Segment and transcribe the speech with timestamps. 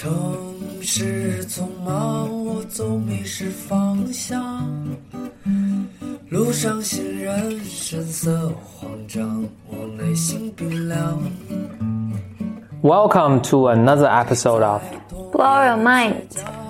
[0.00, 0.08] 城
[0.80, 4.64] 市匆忙，我总迷失方向。
[6.28, 11.20] 路上行人神色慌张，我内心冰凉。
[12.80, 14.82] Welcome to another episode of
[15.32, 16.14] Blow your mind，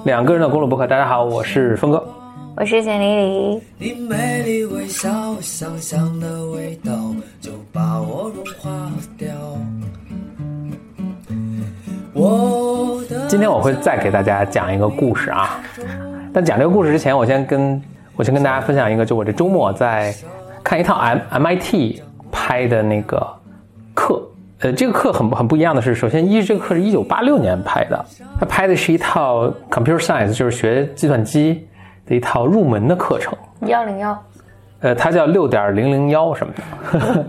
[0.07, 0.87] 两个人的公路博客。
[0.87, 2.03] 大家好，我是峰哥。
[2.57, 3.63] 我是简丽丽。
[3.77, 9.29] 你美丽微笑，香香的味道就把我融化掉。
[12.15, 12.37] 我的
[13.29, 15.61] 今天我会再给大家讲一个故事啊，
[16.33, 17.81] 但讲这个故事之前，我先跟
[18.17, 20.15] 我先跟大家分享一个，就我这周末在
[20.65, 22.01] 看一套 M MIT
[22.33, 23.25] 拍的那个
[23.93, 24.23] 课。
[24.61, 28.05] 呃，这个课很很不一样的是，首先一这个课是一九八六年拍的，
[28.41, 31.69] 他拍的是一套 computer science，就是学计算机
[32.07, 33.37] 的一套入门的课程。
[33.67, 34.25] 幺零幺，
[34.81, 37.25] 呃，它叫六点零零幺什么的，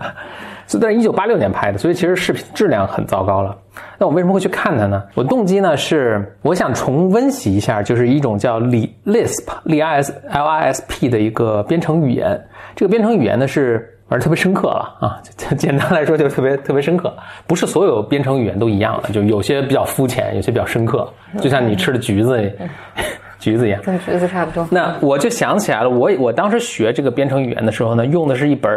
[0.78, 3.56] 但是一九八六年拍的，所以其实视频质量很糟糕了。
[3.98, 5.02] 那我为什么会去看它呢？
[5.14, 12.40] 我动机呢是我想重温习一下，就是一种叫 Lisp L I S L I S P 的一个编程语言。
[12.76, 17.12] 这个编程语言呢是反正特别深刻了啊， 就简单来说就是特别特别深刻。
[17.46, 21.08] 不是所有编程语言都一样的，就有些比较肤浅，有些比较深刻，
[21.40, 22.52] 就像你吃的橘子，
[23.38, 23.80] 橘子一样。
[23.82, 24.66] 跟橘子差不多。
[24.70, 28.70] 那我就想起来了，我我当时学这个编程语言的时候呢，用的是一本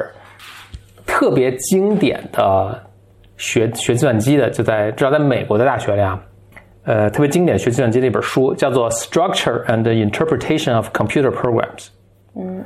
[1.24, 2.78] 特别经典的
[3.38, 6.22] 学学计算机的，就在至少在美国的大学里啊，
[6.84, 11.78] 呃，特别经典学计算机的一本书，叫做《Structure and Interpretation of Computer Programs》。
[12.36, 12.62] 嗯，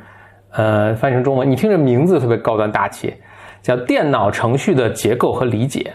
[0.50, 3.14] 呃，翻译成中文，你听这名字特别高端大气，
[3.62, 5.92] 叫《电脑程序的结构和理解》。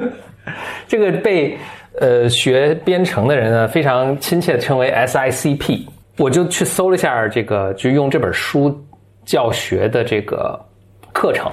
[0.88, 1.54] 这个被
[2.00, 5.86] 呃学编程的人呢非常亲切的称为 SICP。
[6.16, 8.74] 我就去搜了一下这个，就用这本书
[9.26, 10.58] 教学的这个
[11.14, 11.50] 课程，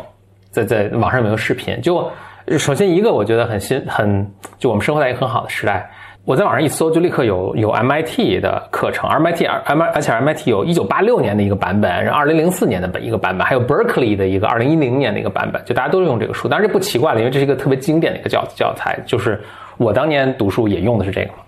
[0.50, 1.80] 在在网上有没有视频？
[1.81, 2.12] 就
[2.58, 5.90] 首先一个我觉得很新很，就我们生活在一个很好的时代。
[6.23, 16.47] 我在网上一搜，就立刻有有 MIT 的课程，MIT M 而且 MIT 有一九八六年的一个版本，然后二零零四年的本一个版本，还有 Berkeley 的一个二零一零年的一个版本，就大家都用这个书。
[16.47, 19.41] 当然这不奇怪了，因为这是一个特别经典的一个教教材，就是
[19.78, 21.40] 我当年读书也用的是这个嘛。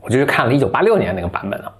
[0.00, 1.70] 我就去看了一九八六年那个版本了。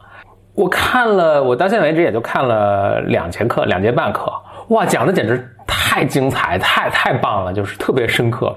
[0.54, 4.30] 我看了，我到现在为止也就看了两节课，两节半课。
[4.68, 8.54] 哇，讲的简直太精彩，太太棒了，就是特别深刻。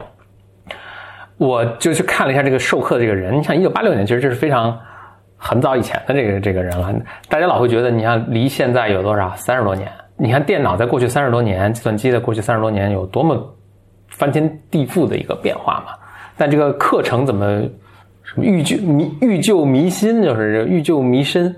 [1.38, 4.77] 我就去看了一下这个授课的这个人，你想一九八六年，其实这是非常
[5.35, 6.93] 很早以前的这个这个人了。
[7.27, 9.35] 大家老会觉得，你看离现在有多少？
[9.35, 9.91] 三十多年。
[10.17, 13.37] 你看电脑在过去三十多年，计算机在过去三十多年有多么
[14.07, 15.93] 翻天地覆的一个变化嘛？
[16.37, 17.63] 但这个课程怎么
[18.23, 21.53] 什么欲救迷欲救迷心，就是欲救迷身。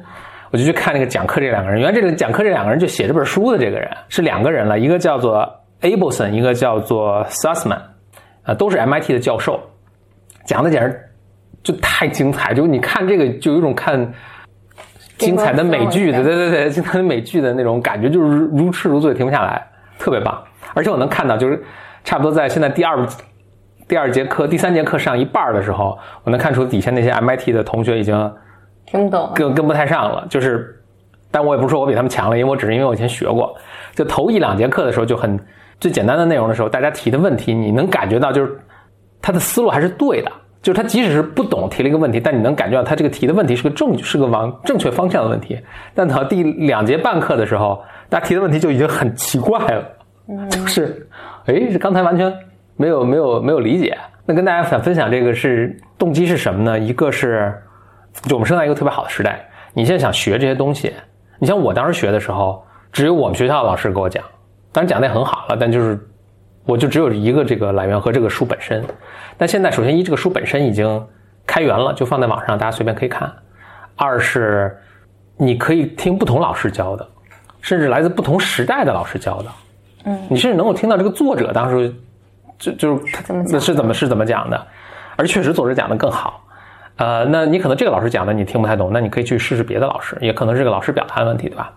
[0.51, 5.47] 我就去看那个讲课这两个人，原来这个讲课这两个人就写这本书的这个人是两个人了，一个叫做
[5.81, 7.79] Abelson，一个叫做 Sussman，
[8.43, 9.59] 啊，都是 MIT 的教授，
[10.45, 10.97] 讲的简直
[11.63, 14.13] 就太精彩，就你看这个就有一种看
[15.17, 19.61] 精彩的美剧的，对对对，精彩的美剧的那种感觉，就是如痴如醉，停不下来，
[19.99, 20.41] 特别棒。
[20.73, 21.61] 而且我能看到，就是
[22.03, 23.05] 差不多在现在第二
[23.87, 28.33] 第二节课、第三节课上一半的时候，我能看出底下那些 MIT 的同学已经。
[28.87, 30.81] 听不懂，跟跟不太上了，就是，
[31.29, 33.53] 但我也不是说我比他们强了，因为我只是因为我以前学过，
[33.93, 35.37] 就头一两节课的时候就很
[35.79, 38.57] 最简单的内容的时候，大家提的问题，你能感觉到就是
[39.21, 40.31] 他的思路还是对的，
[40.61, 45.59] 就是他即使是不懂提了一个问题，但你能感觉到他这个提的问题是个正是个往正确方向的问题，
[45.93, 49.83] 但到第两节半课的时候，大家提的问题就已经很奇怪了，
[50.49, 51.07] 就是，
[51.45, 52.33] 哎，这刚才完全
[52.77, 53.97] 没有没有没有理解。
[54.25, 56.79] 那跟大家想分享这个是动机是什么呢？
[56.79, 57.53] 一个是。
[58.23, 60.93] 就我们生在一个特别好的时代，你现在想学这些东西，
[61.39, 64.23] 你像我当时学的时候，只有我们学校的老师给我讲，
[64.71, 65.99] 当然讲的也很好了，但就是
[66.65, 68.83] 我就只有一个这个来源和这个书本身。
[69.37, 71.07] 但现在首先一这个书本身已经
[71.45, 73.29] 开源了，就放在网上，大家随便可以看；
[73.95, 74.75] 二是
[75.37, 77.07] 你可以听不同老师教的，
[77.61, 79.49] 甚至来自不同时代的老师教的，
[80.05, 81.93] 嗯，你甚至能够听到这个作者当时
[82.57, 84.67] 就就是他那是怎么是怎么讲的，
[85.15, 86.43] 而确实作者讲的更好。
[86.97, 91.71] 呃，那你可能这个老师讲的你听不太懂，那你可以去试试别的老师，也可能是这个老师表达的问题，对吧？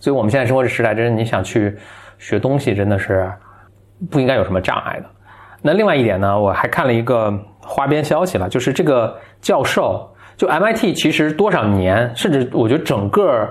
[0.00, 1.76] 所以我们现在生活这时代，真是你想去
[2.18, 3.30] 学东西，真的是
[4.10, 5.06] 不应该有什么障碍的。
[5.62, 13.46] 那另外一点呢，我还看了一个花边消息了，就是这个教授，就 MIT 其实多少年，甚至我觉得整个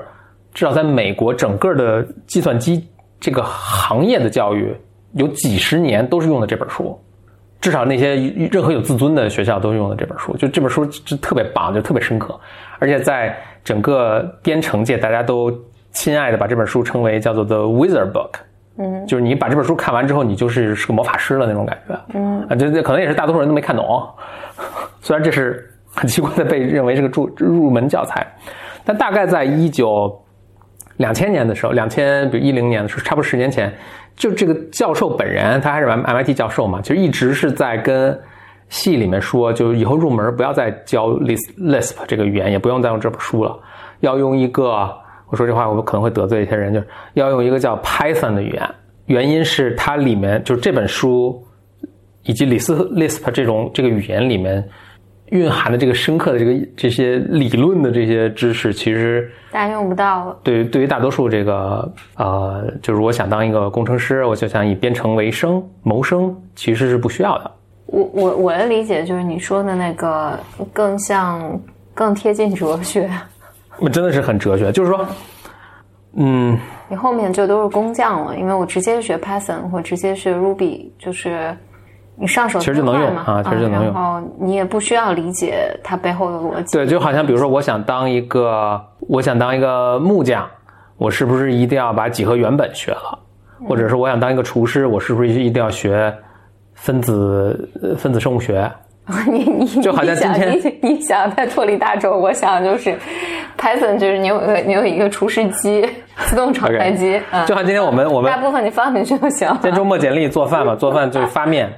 [0.53, 2.87] 至少在美国整个的计算机
[3.19, 4.75] 这个行业的教育，
[5.13, 6.99] 有几十年都是用的这本书。
[7.65, 8.15] 至少那些
[8.51, 12.39] 任何有自尊的学校都用的这本书，就这本书就特别棒，就特别深刻，
[12.77, 15.51] 而且在整个编程界，大家都
[15.91, 18.33] 亲爱的把这本书称为叫做 The Wizard Book，
[18.77, 24.07] 嗯，就是你把这本书看完之后，你就是是个魔法师了那种感觉，嗯，啊，这这可能也是大多数人都没看懂，
[25.01, 28.23] 虽然这是很奇怪的被认为是个入入门教材，
[28.83, 30.23] 但大概在一九
[30.97, 33.73] 两千年的时候，两千比如一零年的时候，差不多十年前，
[34.15, 38.17] 就这个教授本人，他还是 M M I T 教授嘛，其实一直是在跟
[38.69, 43.57] 系里面说，就以后入门不要再教 Lisp Lisp 这个语言，也不用再用这本书了，
[43.99, 44.91] 要用一个，
[45.29, 48.69] 我说这话我可能会得罪一些人，就是要用一个叫 Python 的语言，
[49.05, 51.41] 原因是它里面就是这本书。
[52.27, 54.67] 以及李斯 Lisp 这种这个语言里面
[55.29, 60.37] 蕴含的这个深刻的这个这些理论的这些知识，其实大家用不到。
[60.43, 67.51] 对，对于大多数这个呃，就是我想当一个工程师，我就想以编程为生谋生，其实是不需要的。
[67.87, 70.39] 我我我的理解就是你说的那个
[70.71, 71.59] 更像
[71.93, 73.09] 更贴近哲学。
[73.79, 75.07] 那 真的是很哲学，就是说，
[76.17, 76.55] 嗯，
[76.87, 81.55] 你后面就都是工匠了，因为我直接学 Python 或直接学 Ruby，就是。
[82.17, 83.93] 你上手其实就能用啊，其实就能用。
[83.93, 86.77] 然后你也不需要理解它背后的逻辑。
[86.77, 90.47] 对，就好像比如说，我想当一个，我想当一个木匠，
[90.97, 93.19] 我是不是一定要把几何原本学了？
[93.67, 96.13] 或者是我想当一个厨师，我是不是一定要学
[96.73, 98.69] 分子分子生物学？
[99.29, 102.97] 你你就好像今天你你想再脱离大众，我想就是
[103.55, 105.87] Python，就是你有个你有一个厨师机，
[106.25, 107.21] 自动 炒菜机。
[107.45, 109.47] 就像今天我们我们大部分你放进去就行。
[109.61, 111.71] 今天周末简历做饭嘛，做饭就是发面。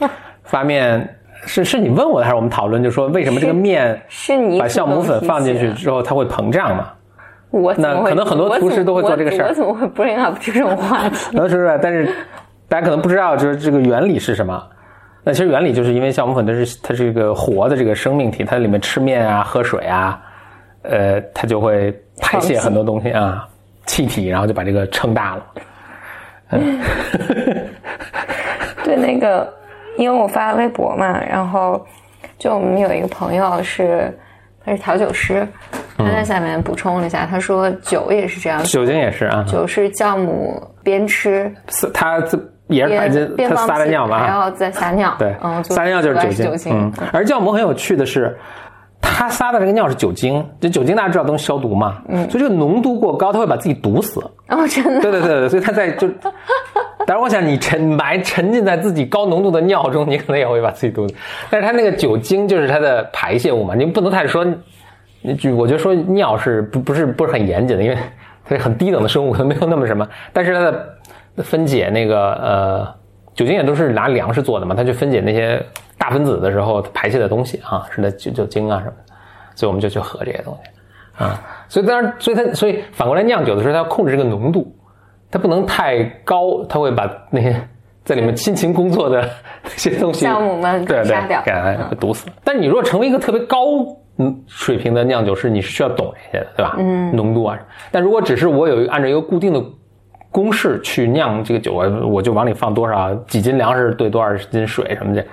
[0.44, 2.82] 发面是是你问我的还是我们讨论？
[2.82, 6.90] 就说为什么这个面是你把酵母粉放进去之后它会膨胀嘛？
[7.50, 9.48] 我那可能很多厨师都会做这个事儿。
[9.48, 11.36] 我怎么会 bring up 这种话题？
[11.36, 11.78] 能是不是？
[11.80, 12.12] 但是
[12.68, 14.60] 大家可能不知道，就是这个原理是什么？
[15.22, 20.20] 那其实原理就是因为酵母粉它是它是一个活的这个生命体，它里面吃面啊、喝水啊，
[20.82, 23.48] 呃，它就会排泄很多东西啊，
[23.86, 25.46] 气体，然后就把这个撑大了。
[26.50, 26.80] 嗯
[28.84, 29.52] 对那个。
[29.96, 31.84] 因为我发微博嘛，然后
[32.38, 34.12] 就我们有一个朋友是
[34.64, 35.46] 他是调酒师，
[35.96, 41.52] 他在下面补充了一下，他说酒也是这样，酒精也是啊，酒是酵母边吃，
[41.92, 42.18] 他
[42.68, 48.36] 也是他他撒了尿嘛，然后再撒尿，对，嗯，撒尿就是酒精，嗯，而酵母很有趣的是，
[49.16, 56.08] 他撒的这个尿是酒精，这酒精大家知道都能消毒嘛，嗯，所以这个浓度过高，他会把自己毒死，哦，真的，对对对对，所以他在就。
[57.06, 61.14] 但是我想，你沉埋沉浸在自己高浓度的尿中，你可能也会把自己毒死。
[61.50, 64.44] 但是它那个酒精就是它的排泄物嘛，你不能太说。
[65.38, 67.96] 就我觉得说尿是不不是不是很严谨的，因为
[68.44, 70.06] 它是很低等的生物，可能没有那么什么。
[70.32, 72.94] 但是它的分解那个呃
[73.34, 75.62] 酒精也都是拿粮食做的嘛，它去分解那些
[75.96, 79.03] 大分子的时候排泄的东西啊，是那酒酒精啊什么的。
[79.54, 81.40] 所以我们就去喝这些东西啊。
[81.68, 84.74] 所以当然，所以它所以反过来酿酒的时候，它要控制这个浓度。
[85.30, 87.60] 它不能太高，它会把那些
[88.04, 89.28] 在里面辛勤工作的
[89.64, 91.42] 那些东西酵母们对杀掉，
[91.90, 92.28] 给毒死。
[92.44, 93.58] 但你如果成为一个特别高
[94.18, 96.76] 嗯水平的酿酒师，你是需要懂这些的，对吧？
[96.78, 97.58] 嗯，浓度啊。
[97.90, 99.60] 但如果只是我有按照一个固定的
[100.30, 105.26] 公式去酿这个酒，我我就往里放多少几斤粮食兑多少斤水什么的，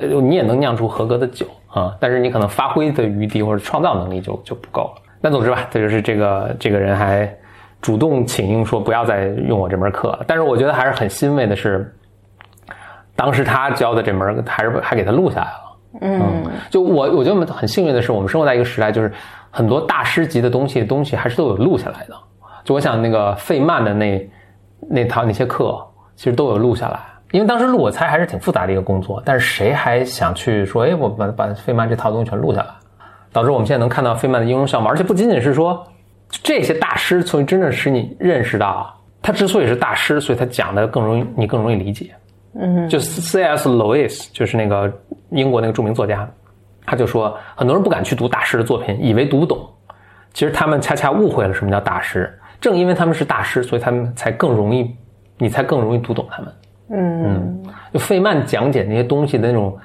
[0.00, 1.46] 呃，你也能酿出合格的酒
[1.78, 1.96] 啊。
[2.00, 5.02] 但是你可能发挥的余地或者创造能力就就不够了。
[5.20, 7.32] 那总之吧，这就是这个这个人还。
[7.80, 11.96] 主动请缨说不要再用我这门课，但是我觉得还是很欣慰的是，
[13.14, 15.78] 当时他教的这门还是还给他录下来了。
[16.00, 19.12] 嗯，就我我觉得我们很幸运的是，我们生活在一个时代，就是
[19.52, 22.14] 很多大师级的东西东西还是都有录下来的。
[22.64, 24.28] 就我想那个费曼的那
[24.80, 25.80] 那套那些课，
[26.16, 26.98] 其实都有录下来。
[27.30, 32.68] 因为当时录我猜还是挺复杂的一个工作，但是谁还想去说，哎，我把把费曼这套东西全录下来，
[33.32, 35.86] 导致我们现在能看到费曼的应用项目，而且不仅仅是说。
[36.42, 42.10] 这些大师，所以真正使你认识到，他之所以是大师，所以他讲的更容易，你更容易理解。
[42.52, 43.66] 嗯，就 C.S.
[43.66, 44.92] Lewis，就是那个
[45.30, 46.28] 英国那个著名作家，
[46.84, 49.58] 他就说，很多人不敢去读大师的作品，以为读不懂，
[50.34, 52.30] 其实他们恰恰误会了什么叫大师。
[52.60, 54.94] 正因为他们是大师，所以他们才更容易，
[55.38, 56.52] 你才更容易读懂他们。
[56.90, 59.76] 嗯，就费曼讲解那些东西的那种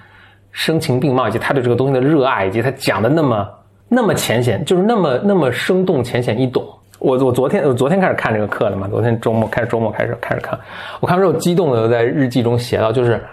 [0.52, 3.48] 声情并茂，以及他对这个东西的热爱，以及他讲的那么。
[3.96, 6.66] 那么浅显，就是那么那么生动、浅显易懂。
[6.98, 10.60] 我我昨天我昨天开始看这个课的嘛，昨天周末开始周末开始开始看，
[11.00, 13.24] 我看完之后激动的在日记中写到，就是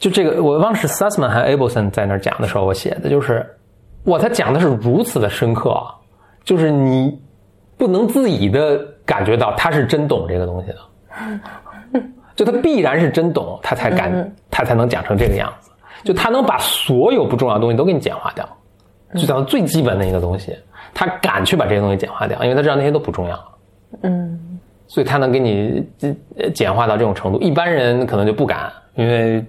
[0.00, 3.46] 就这个我忘是 Sussman 还是 Abelson 在那儿讲的时候，我写的就是，
[4.06, 5.80] 哇，他讲的是如此的深刻，
[6.42, 7.16] 就是你
[7.76, 12.00] 不能自已的感觉到他是真懂这个东西的，
[12.34, 15.70] 就他必然是真懂，他才敢他才能讲成这个样子，
[16.04, 18.48] 就他能把所有不重要的东西都给你简化掉。
[19.14, 20.56] 就讲最基本的一个东西，
[20.94, 23.38] 他敢去把这些东西简化掉，因为他知道那些都不重要。
[24.02, 25.86] 嗯，所以他能给你
[26.54, 29.44] 简化到这种程度，一般人可能就不敢，因为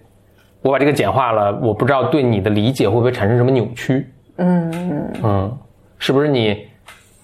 [0.62, 4.06] 我把这个简化了，我不知道对你的理解会不会产生什么扭曲？
[4.36, 5.58] 嗯嗯，
[5.98, 6.68] 是不是你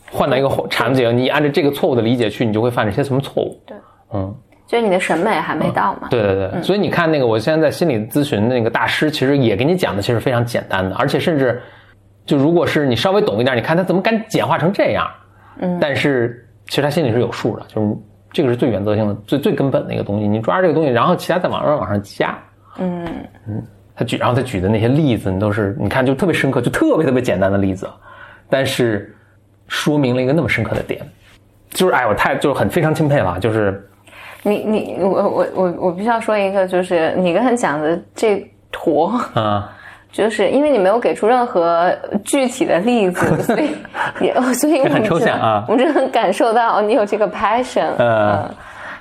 [0.10, 3.62] 换到一个场景，你按照这个错误的理解去，你就会犯这些什么错误？
[3.66, 3.76] 对，
[4.14, 4.34] 嗯，
[4.70, 6.10] 就是你的审美还没到嘛。
[6.12, 11.60] 对对对，所以你看那个，我现在在心理咨询那个大师，其实也给你讲的其实非常简单的，而且甚至
[12.24, 15.10] 就如果是你稍微懂一点，你看他怎么敢简化成这样？
[15.60, 17.98] 嗯，但是其实他心里是有数的，就是
[18.32, 22.38] 这个是最原则性的、最最根本的一个东西，你抓着这个东西，然后其他再往上往上加。
[22.78, 23.08] 嗯
[23.48, 23.64] 嗯，
[23.96, 27.90] 他举，然后他举的那些例子，你都是你看就特别深刻，就特别特别简单的例子，
[28.48, 29.14] 但是
[29.68, 31.02] 说明了一个那么深刻的点，
[31.72, 33.84] 就是哎，我太就是很非常钦佩了，就是
[34.44, 39.70] 你你我我我我必须要说一个，就是你刚才讲的这坨，啊，
[40.12, 41.94] 就是因为你没有给出任何
[42.24, 43.70] 具体的例子，所以
[44.22, 47.90] 也所以我们很抽只象啊我们只能感受到你有这个 passion。
[47.98, 48.56] 呃嗯，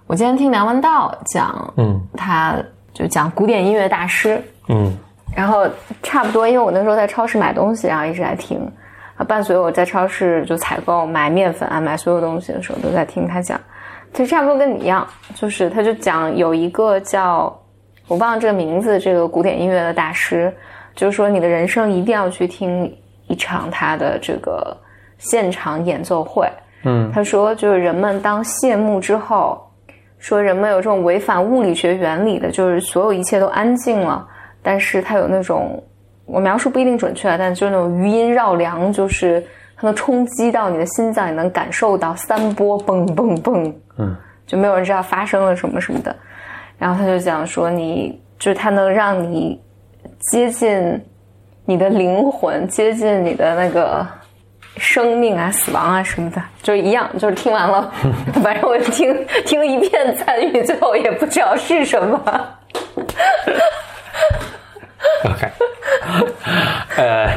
[0.07, 2.57] 我今天听梁文道讲，嗯他
[2.93, 4.97] 就讲古典音乐大师，嗯
[5.37, 5.67] 然后
[6.03, 8.59] 差不多，因为我那时候在超市买东西，然后一直在听，
[9.17, 13.61] 啊，伴随我在超市就采购买面粉啊，买所有东西的时候都在听他讲。
[14.13, 17.57] 其实差不多跟你一样，就是他就讲有一个叫
[18.09, 20.53] 我忘了这个名字，这个古典音乐的大师，
[20.95, 22.93] 就是说你的人生一定要去听
[23.27, 24.77] 一场他的这个
[25.19, 26.49] 现场演奏会。
[26.85, 29.61] 嗯他说，就是人们当谢幕之后，
[30.19, 34.27] 说人们有这种违反物理学原理的，就是所有一切都安静了，
[34.63, 35.83] 但是他有那种
[36.25, 39.45] 我描述不一定准确，但就是那种余音绕梁，就是
[39.81, 46.15] 它能冲击到你的心脏，也能感受到三波蹦蹦蹦，嗯，就没有人知道发生了什么什么的。
[46.77, 49.61] 然后他就讲说你，就是它能让你
[50.31, 51.01] 接近
[51.65, 54.07] 你的灵魂，接近你的那个
[54.77, 57.93] 生命啊、死亡啊什么的，就是一样，就是听完了，
[58.43, 62.21] 反正我听听了一遍参与，最后也不知道是什么。
[65.25, 65.49] OK，
[66.97, 67.29] 呃，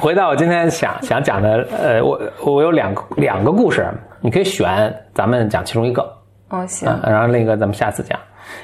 [0.00, 3.86] 回到我今天想想讲的，呃，我我有两个两个故事，
[4.20, 6.02] 你可以选，咱们讲其中一个。
[6.48, 8.18] 哦，行，嗯，然后另一个咱们下次讲。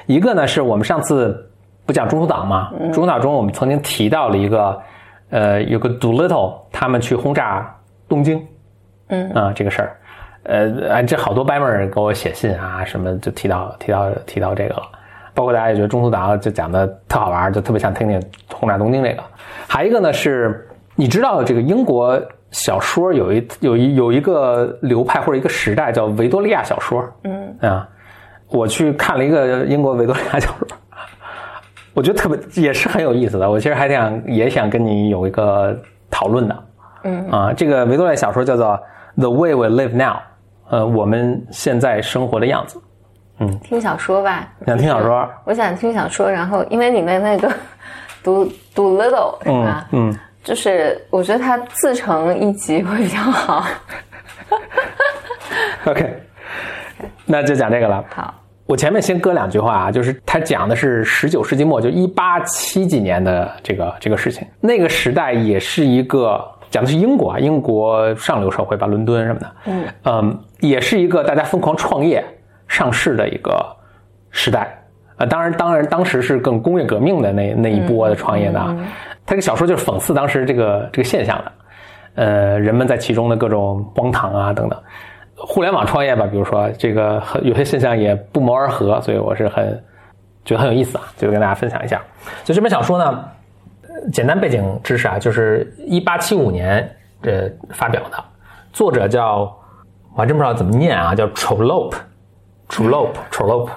[0.06, 1.50] 一个呢是我们上次
[1.84, 2.70] 不讲中途岛吗？
[2.92, 4.80] 中途岛中我们曾经提到了一个，
[5.30, 7.74] 呃，有个 Doolittle 他们去轰炸
[8.08, 8.42] 东京，
[9.08, 9.96] 嗯啊、这个事儿，
[10.44, 14.82] 呃，啊这好多掰妹儿给我写信啊，什么就提到提到提到这个了。
[15.34, 18.20] 包括大家也觉得中途岛就讲的特好玩，就特别想听听
[18.52, 19.22] 轰炸东京这个。
[19.68, 20.67] 还一个呢是，
[21.00, 27.88] 你知道这个英国小说有一有一有一个流派或者一个时代叫维多利亚小说，嗯啊，
[28.48, 30.66] 我去看了一个英国维多利亚小说，
[31.94, 33.48] 我觉得特别也是很有意思的。
[33.48, 35.78] 我其实还想也想跟你有一个
[36.10, 36.64] 讨论的，
[37.04, 38.66] 嗯啊，这个维多利亚小说叫做
[39.20, 40.16] 《The Way We Live Now》，
[40.70, 42.82] 呃，我们现在生活的样子。
[43.40, 44.48] 嗯听小说吧。
[44.66, 45.28] 想听小说？
[45.44, 47.48] 我想听小说，然后因为里面那个
[48.24, 49.86] 读读 little 是嗯吧？
[49.92, 53.66] 嗯，就是我觉得它自成一集会比较好。
[55.84, 56.22] OK，
[57.26, 58.02] 那就讲这个了。
[58.14, 64.48] 好，我前面先搁两句话啊，就是他讲的是十九世纪末，就一八七几年的这个这个事情。
[64.58, 72.24] 那个时代也是一个讲的是英国啊，英国上流社会吧，伦敦什么的，嗯嗯，也是一个大家疯狂创业
[72.66, 73.76] 上市的一个
[74.30, 74.82] 时代。
[75.18, 78.74] 啊，当然，当然，当时是更工业革命的那那一波的创业的啊。
[79.26, 81.52] 他这个小说就是讽刺当时这个这个现象的，
[82.14, 84.80] 呃，人们在其中的各种荒唐啊等等。
[85.36, 89.80] 互联网创业吧，比如说这个很有些现象也不谋而合，所以我是很
[90.44, 92.02] 觉得很有意思啊，就跟大家分享一下。
[92.42, 93.24] 就这本小说呢，
[93.82, 96.90] 呃简单背景知识啊，就是一八七五年
[97.22, 98.16] 呃发表的，
[98.72, 99.42] 作者叫
[100.14, 103.68] 我还真不知道怎么念啊，叫 Trollope，Trollope，Trollope，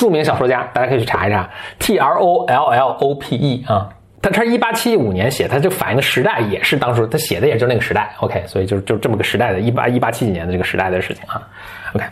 [0.00, 1.46] 著名小说家，大家可以去查一查
[1.78, 3.86] ，T R O L L O P E 啊。
[4.22, 11.46] 他他是一八七五年写，他就反映的时代也是当时他写的也就是那个时代，OK，所以就就这么个时代的，一八一八七几年的这个时代的事情啊
[11.94, 12.04] ，OK。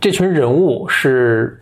[0.00, 1.60] 这群人物是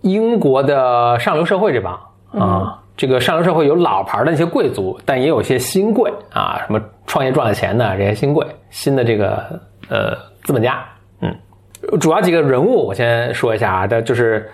[0.00, 1.98] 英国的上流社会这帮
[2.38, 10.84] 啊，这个上流社会有老牌的那些贵族，但也有一些新贵啊，什么创业赚了钱的这些新贵，新的这个呃资本家，
[11.20, 11.34] 嗯，
[12.00, 14.48] 主要几个人物我先说一下啊，的就是。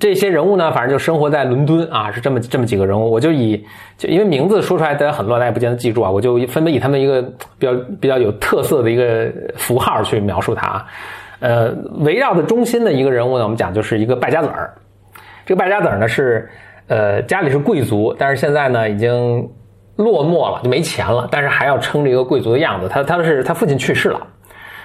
[0.00, 3.10] 这些人物呢，反正就生活在伦敦啊，是这么这么几个人物。
[3.10, 3.62] 我就以
[3.98, 7.20] 就因为名字说出来大家很乱，大家不见得记住啊，我就分别以他们一个
[7.58, 10.86] 比较比较有特色的一个符号去描述他啊。
[11.40, 14.72] 呃，围绕着中心的一个人物呢，我们讲就是一个败家子儿。
[15.44, 16.48] 这个败家子儿呢是
[16.86, 19.46] 呃家里是贵族，但是现在呢已经
[19.96, 22.88] 落寞了，就没钱了，但是还要撑着一个贵族的样子。
[22.88, 24.26] 他他是他父亲去世了，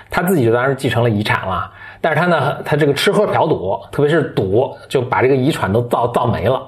[0.09, 1.71] 他自己就当然继承了遗产了。
[2.01, 6.59] 但是他呢，他这个吃喝嫖赌，特别是赌，就把这个遗产都造造没了。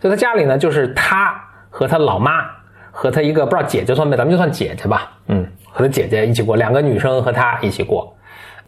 [0.00, 1.34] 所以他家里呢，就是他
[1.68, 2.44] 和他老妈
[2.92, 8.14] 和他一个不知道姐姐算没，咱们就算姐姐吧，嗯，和他姐姐一起过，两个女生和他一起过。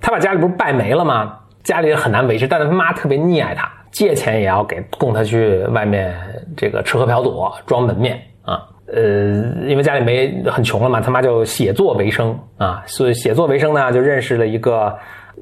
[0.00, 1.36] 他把家里不是败没了吗？
[1.62, 6.16] 家里很难维持，但是他妈特别溺爱他，借钱也要给供他去外面
[6.56, 8.66] 这个吃喝嫖赌，装门面啊。
[8.92, 14.96] 呃，因为家里没很穷了嘛，他妈就写作为生啊，所以写作为生呢，就认识了一个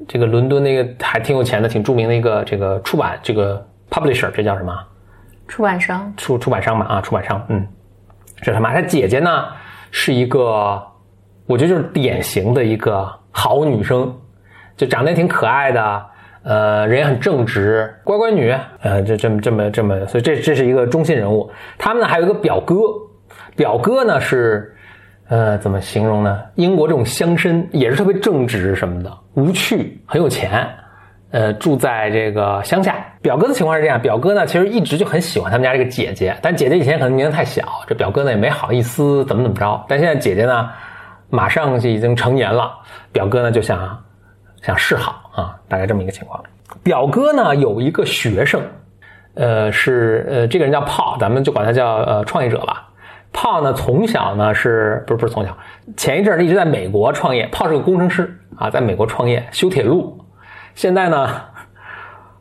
[0.07, 4.73] 这个伦敦那个还挺有钱的、挺著名的一个这个出版这个 publisher，这叫什么？
[5.47, 7.65] 出版商，出出版商嘛啊，出版商，嗯，
[8.41, 8.71] 这他妈。
[8.71, 9.45] 他姐姐呢
[9.89, 10.79] 是一个，
[11.47, 14.15] 我觉得就是典型的一个好女生，
[14.77, 16.05] 就长得也挺可爱的，
[16.43, 21.49] 呃，人也很正直，乖乖女，呃，这这么这么这么，所以这这是一个中心人物。
[21.79, 22.75] 他们呢还有一个表哥，
[23.59, 24.73] 表哥呢是，
[25.27, 26.39] 呃，怎么形容呢？
[26.55, 30.65] 英国这种乡绅也是特别正直什么的，无趣，很有钱。
[31.31, 32.95] 呃，住在这个乡下。
[33.21, 39.85] 表哥的情况是这样，表哥呢其实一直就很喜欢他们家这个姐姐，但姐姐以前可能年龄太小，这表哥呢也没好意思怎么怎么着。
[39.89, 40.69] 但现在姐姐呢
[41.29, 42.71] 马上就已经成年了，
[43.11, 44.01] 表哥呢就想
[44.61, 46.41] 想示好啊，大概这么一个情况。
[46.81, 48.61] 表哥呢有一个学生，
[49.33, 52.85] 呃，是呃这个人叫炮，咱们就管他叫呃创业者吧。
[53.31, 55.57] 炮呢从小呢是不是不是从小，
[55.95, 57.47] 前一阵儿一直在美国创业。
[57.51, 60.17] 炮是个工程师啊，在美国创业修铁路。
[60.75, 61.29] 现在呢，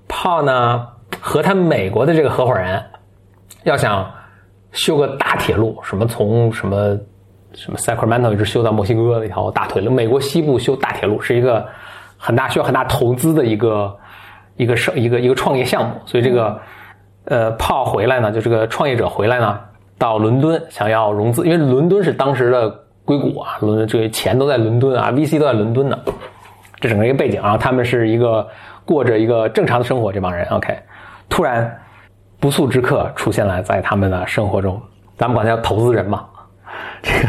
[0.09, 0.87] 炮呢
[1.21, 2.83] 和他美国的这个合伙人
[3.65, 4.09] 要想
[4.73, 6.99] 修个大铁路，什么从什么
[7.55, 11.67] 什么 Sacramento 一直修到墨西哥的一条大腿路，美国西部修大铁路是一个
[12.17, 13.99] 很大需要很大投资的一个
[14.57, 16.61] 一个生一个一个创业项目，所以这个
[17.25, 19.59] 呃炮回来呢，就这个创业者回来呢，
[19.99, 22.71] 到伦敦想要融资，因为伦敦是当时的
[23.05, 25.99] 硅谷啊，伦敦这个钱都在伦敦啊，VC 都在伦敦呢。
[26.81, 28.47] 这整个一个背景啊，他们是一个
[28.85, 30.79] 过着一个正常的生活，这帮人 OK，
[31.29, 31.77] 突然
[32.39, 34.81] 不速之客出现了在他们的生活中，
[35.17, 36.25] 咱们管他叫投资人嘛。
[37.03, 37.29] 这个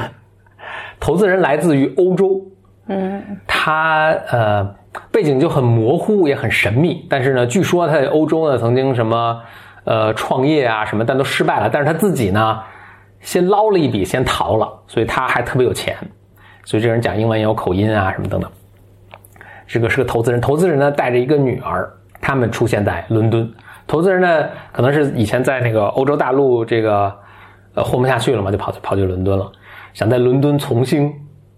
[0.99, 2.39] 投资人来自于欧洲，
[2.87, 4.63] 嗯，他呃
[5.11, 7.07] 背景就很模糊，也很神秘。
[7.09, 9.41] 但是呢，据说他在欧洲呢曾经什么
[9.83, 11.69] 呃创业啊什么，但都失败了。
[11.69, 12.61] 但是他自己呢
[13.21, 15.95] 先捞了一笔，先逃了，所以他还特别有钱。
[16.63, 18.49] 所以这人讲英文也有口音啊什么等等。
[19.67, 23.51] 这个是个投资人，投资人呢带着一个女儿，他们出现在伦敦。
[23.87, 27.11] 投资人呢可能是以前在那个欧洲大陆这个
[27.73, 29.51] 呃混不下去了嘛，就跑跑去伦敦了，
[29.93, 31.11] 想在伦敦重新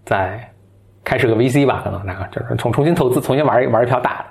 [0.04, 0.40] 再
[1.04, 4.24] 开始个 VC 吧，可能大概就是重重新投资，重新玩一玩一票大的，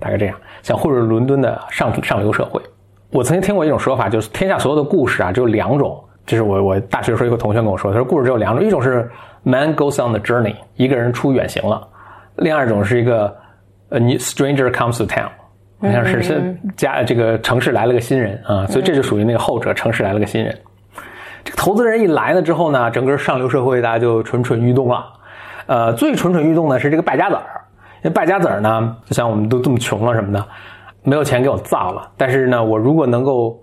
[0.00, 2.60] 大概这样，想混入伦敦的上上流社会。
[3.16, 9.10] 我曾经听过一种说法，就是天下所有的故事啊只有两种，这是我我大学时候一个同学跟我说，他说故事只有两种，一种是
[9.42, 11.88] man goes on the journey，一个人出远行了。
[12.36, 13.34] 另二种是一个
[13.88, 15.30] 呃，你 stranger comes to town，
[15.80, 20.54] 好像是是家这个城市来了个新人啊，所以这就属于那个后者，城市来了个新人。
[21.42, 25.06] 这个投资人一来了之后呢，整个上流社会大家就蠢蠢欲动了。
[25.64, 27.62] 呃，最蠢蠢欲动的是这个败家子儿，
[28.02, 30.46] 因为败家子儿呢，就像我们都这么穷了什么的，
[31.06, 32.10] 没有钱给我造了。
[32.16, 33.56] 但是呢，我如果能够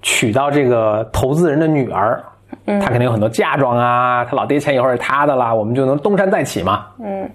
[0.00, 2.24] 娶到这个投资人的女儿，
[2.64, 6.86] 他肯定有很多嫁妆啊，他老爹钱一会儿是他的啦，我们就能东山再起嘛。
[6.98, 7.30] 嗯。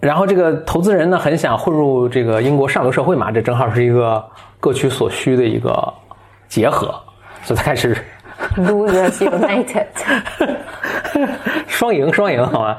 [0.00, 4.24] 然后这个投资人呢，很想混入这个英国上流社会嘛，这正好是一个
[4.58, 5.92] 各取所需的一个
[6.48, 6.94] 结合，
[7.42, 7.96] 所以他开始
[8.56, 9.86] losers united，
[11.66, 12.76] 双赢双赢好吗？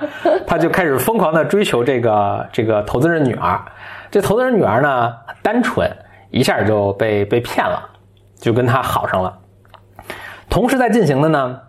[0.48, 3.60] 他就开始疯狂的追求这个这个投资人女儿，
[4.12, 5.90] 这投资人女儿呢单纯，
[6.30, 7.90] 一下就被被骗了，
[8.38, 9.38] 就跟他好上了。
[10.50, 11.60] 同时在进行的呢，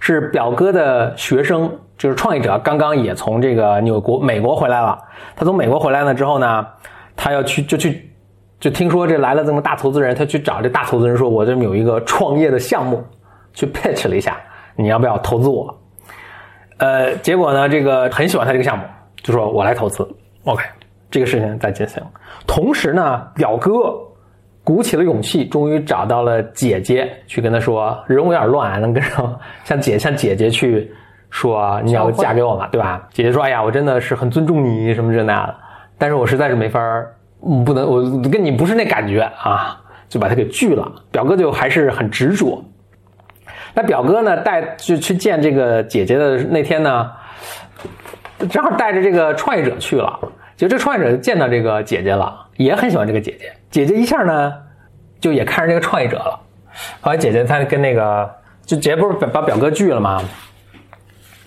[0.00, 1.70] 是表哥的学生。
[1.96, 4.98] 就是创业者刚刚也从这个纽国美国回来了。
[5.36, 6.66] 他从美国回来了之后呢，
[7.14, 8.12] 他要去就去
[8.58, 13.02] 就听说这来了这么大投资人，他去找这大投资人说：“我这有一个创业的项目，
[13.54, 14.36] 去 pitch 了一下，
[14.74, 15.72] 你要不要投资我？”
[16.78, 18.84] 呃，结果呢，这个很喜欢他这个项目，
[19.22, 20.06] 就说我来投资。
[20.42, 20.64] OK，
[21.14, 22.02] 这个事情在进行。
[22.44, 23.94] 同时呢，表哥
[24.64, 30.92] 鼓起了勇气，终于找到了姐姐，去跟他说：“人有点乱，能跟上像姐像姐姐去。”
[31.30, 33.06] 说你要嫁给我嘛，对吧？
[33.12, 35.54] 姐姐说：“哎呀，我真的是很尊重你，什么这那的，
[35.98, 37.14] 但是我实在是没法儿，
[37.64, 42.60] 不能，我跟你不是那感觉啊，就把他给拒了。”表哥就还是很执着。
[43.72, 47.10] 那表哥呢，带就去见这个姐姐的那天呢，
[48.48, 50.18] 正好带着这个创业者去了。
[50.56, 53.52] 就这创业者见到这个姐姐了，也很喜欢这个姐姐。
[53.70, 54.52] 姐姐一下呢，
[55.20, 56.40] 就也看上这个创业者了。
[57.00, 58.30] 后来姐姐她跟那个，
[58.64, 60.22] 就姐姐不是把表哥拒了吗？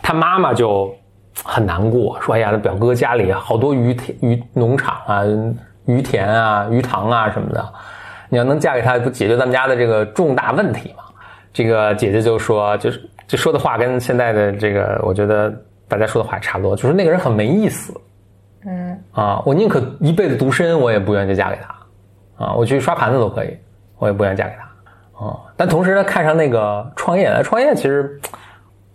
[0.02, 0.96] 他妈妈就
[1.44, 5.24] 很难过，说：“哎呀，这表哥家里好多鱼田、鱼农场啊、
[5.86, 7.74] 鱼田啊、鱼塘啊什么的，
[8.30, 11.04] 你要能嫁给他，不解决咱们家的这个重大问题吗？
[11.54, 15.54] 这个姐姐就说，就是就说的话跟现在的这个，我觉得
[15.88, 17.94] 大家说的话差不多，就是那个人很没意思。
[18.68, 22.46] 嗯啊，我宁可一辈子独身，我也不愿意嫁给他。
[22.46, 23.58] 啊，我去刷盘子都可以，
[23.98, 25.26] 我也不愿意嫁给他。
[25.26, 28.20] 啊，但同时呢，看上那个创业，创业其实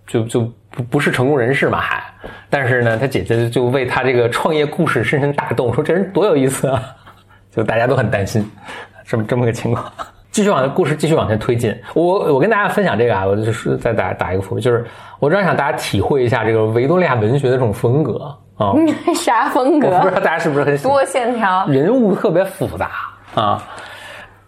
[0.07, 2.05] 就就不不是成功人士嘛，还，
[2.49, 6.81] 但是呢，他姐姐就为他这个创业故事深深打动，说这人多有意思啊，
[7.51, 8.49] 就大家都很担心，
[9.05, 9.85] 这么这么个情况。
[10.31, 14.83] 继续往故事继续往前推进，我我跟大家分享这个啊，我就是再打打一个伏笔，就是
[15.19, 19.14] 我主要想大家体会一下这个维多利亚文学的这种风格啊。
[19.14, 19.88] 啥风格？
[19.88, 22.90] 我不知道大家是不是很喜欢多线条，人物特别复杂
[23.35, 23.62] 啊。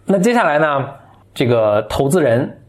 [0.05, 0.85] 那接下来呢，
[1.33, 2.61] 这个投资人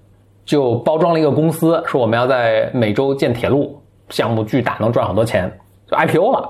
[0.45, 5.51] 就包装了一个公司，说我们要在美洲建铁路，项目巨大，能赚好多钱，
[5.91, 6.49] 就 IPO 了，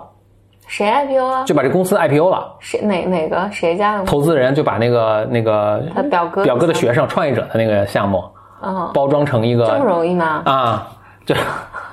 [0.68, 1.44] 谁 IPO 啊？
[1.44, 2.56] 就把这公司 IPO 了。
[2.60, 4.04] 谁哪哪个谁家的？
[4.04, 8.22] 投资人就把那个那个他表哥表哥的学生创业者的那个项目
[8.62, 10.42] 嗯，包装成一个这么容易吗？
[10.44, 10.88] 啊，
[11.24, 11.34] 就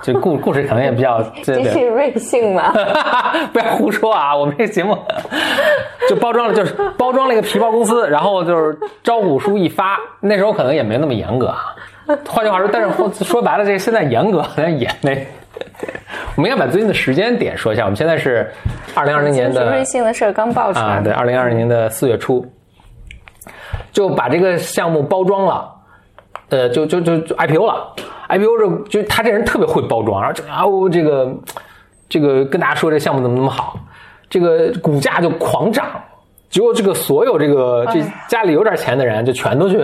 [0.03, 2.73] 就故故事可能也比较 这这是瑞幸吗？
[3.53, 4.35] 不要胡说啊！
[4.35, 4.97] 我们这个节目
[6.09, 11.73] 就包装了，就是包装了一个皮包公司，然后就是招股书一发，那时候可能也没那么严格啊。
[12.27, 15.25] 换句话说，但是说白了，这现在严格好像也没。
[16.35, 18.51] 我们应该把最近的时间点说一下，我们现在是
[18.93, 22.45] 二零二零年的瑞幸的事儿刚爆出啊，来，对，二零二零年的四月初，
[23.93, 25.71] 就把这个项目包装了，
[26.49, 27.93] 呃，就就就就 IPO 了
[28.37, 31.33] ，IPO 这就他这人特别会包装，然后就啊我这个
[32.09, 33.77] 这个跟大家说这项目怎么怎么好，
[34.29, 35.85] 这个股价就狂涨，
[36.49, 39.79] 结果这个所有这个这家里有点钱的人就全都去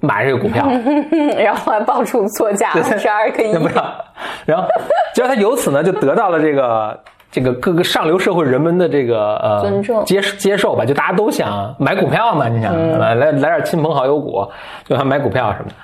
[0.00, 0.66] 买这个股票，
[1.36, 3.50] 然后还爆出作价十二个亿
[4.46, 4.68] 然后
[5.14, 14.46] 结果他由此呢就得到了这个这个各个上流社会人们的这个呃尊重接接受吧，就大家都想买股票嘛，你想、来来来点亲朋好友股，
[14.84, 15.74] 就想买股票什么的，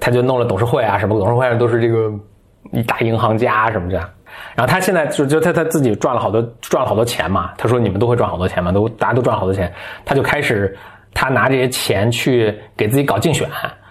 [0.00, 2.12] 他就弄了董事会啊什么，董事会上都是这个
[2.72, 3.98] 一大银行家什么的。
[4.56, 9.72] 然后他现在就就他他自己赚了好多赚了好多钱嘛，他说你们都会赚好多钱嘛，都大家都赚好多钱，
[10.04, 10.76] 他就开始
[11.12, 13.48] 他拿这些钱去给自己搞竞选，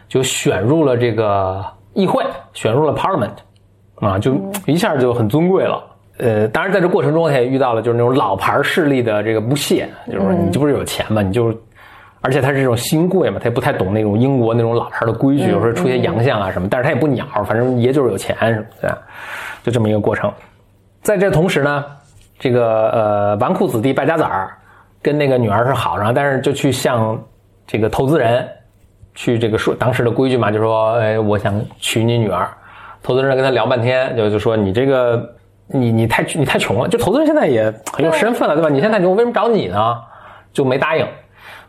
[0.10, 1.64] 就选入了这个
[1.94, 3.36] 议会，选入了 Parliament，
[3.96, 4.36] 啊，就
[4.66, 5.82] 一下就很尊贵了。
[6.18, 11.22] 呃，当然在这过程中他也遇到了就是那种老牌势力的这个不屑，就是说你这不是有钱吗？
[11.22, 11.52] 你就，
[12.24, 18.98] 而且他是这种新贵嘛，他也不太懂那种英国那种老牌的规矩，有时候出些洋相啊什么，但是他也不鸟，反正爷就是有钱什么的，
[19.62, 20.32] 就这么一个过程。
[21.02, 21.86] 在这同时呢，
[22.40, 24.56] 这个呃纨绔子弟败家子儿
[25.02, 27.22] 跟那个女儿是好上，但是就去向
[27.68, 28.48] 这个投资人
[29.14, 32.50] 去这个说当时的规矩嘛，就说哎我想娶你女儿，
[33.02, 35.30] 投资人跟他聊半天，就就说你这个
[35.68, 38.70] 你你太你太穷了，就投资人现在也很有身份了，对吧？
[38.70, 39.98] 你现在太穷，我为什么找你呢？
[40.54, 41.06] 就没答应，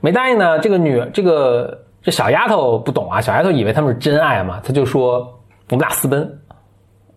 [0.04, 0.58] 没答应呢。
[0.58, 5.20] 这个女这个这小丫头不懂啊，小丫头以为他们是真爱嘛，她就说
[5.70, 6.38] 我们俩私奔。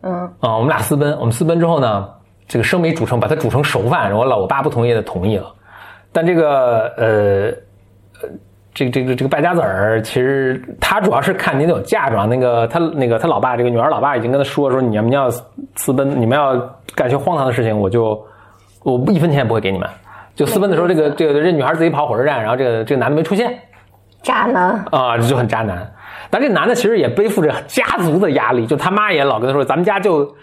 [0.04, 2.08] 嗯，啊，我们俩私奔，我们私奔之后呢，
[2.48, 5.54] 这个生米煮成，把它煮成熟饭，我老我爸不同意的同意了，
[6.14, 7.48] 但这个呃
[8.22, 8.30] 呃，
[8.74, 15.30] 这个这个这个败家子儿，其实他主要是看你得有嫁妆，那个他那个他老爸这个女儿老爸已经跟他说说，你们要
[15.76, 16.56] 私奔，你们要
[16.96, 18.24] 干些荒唐的事情，我就
[18.84, 19.90] 我一分钱也不会给你们。
[20.38, 23.60] 就私奔的时候，这个这个这女孩自己跑火车站，然后这个这个男的没出现，
[24.22, 25.92] 渣男，啊，这就很渣男。
[26.30, 30.36] 但这男的其实也背负着家族的压力，就他妈也老跟他说，咱们家就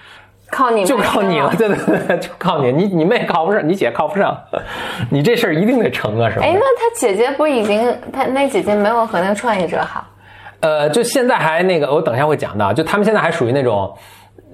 [0.50, 1.54] 靠你，就靠你了，。
[1.56, 1.76] 对对
[2.06, 4.36] 对，就靠你，你你妹靠不上，你姐靠不上，
[5.10, 6.52] 你这事儿一定得成啊，是吧哎，？
[6.54, 10.04] 那他姐姐不已经，他那姐姐没有和那个创业者好，
[10.60, 13.94] 呃，就现在还那个，我等一下会讲到，就他们现在还属于那种，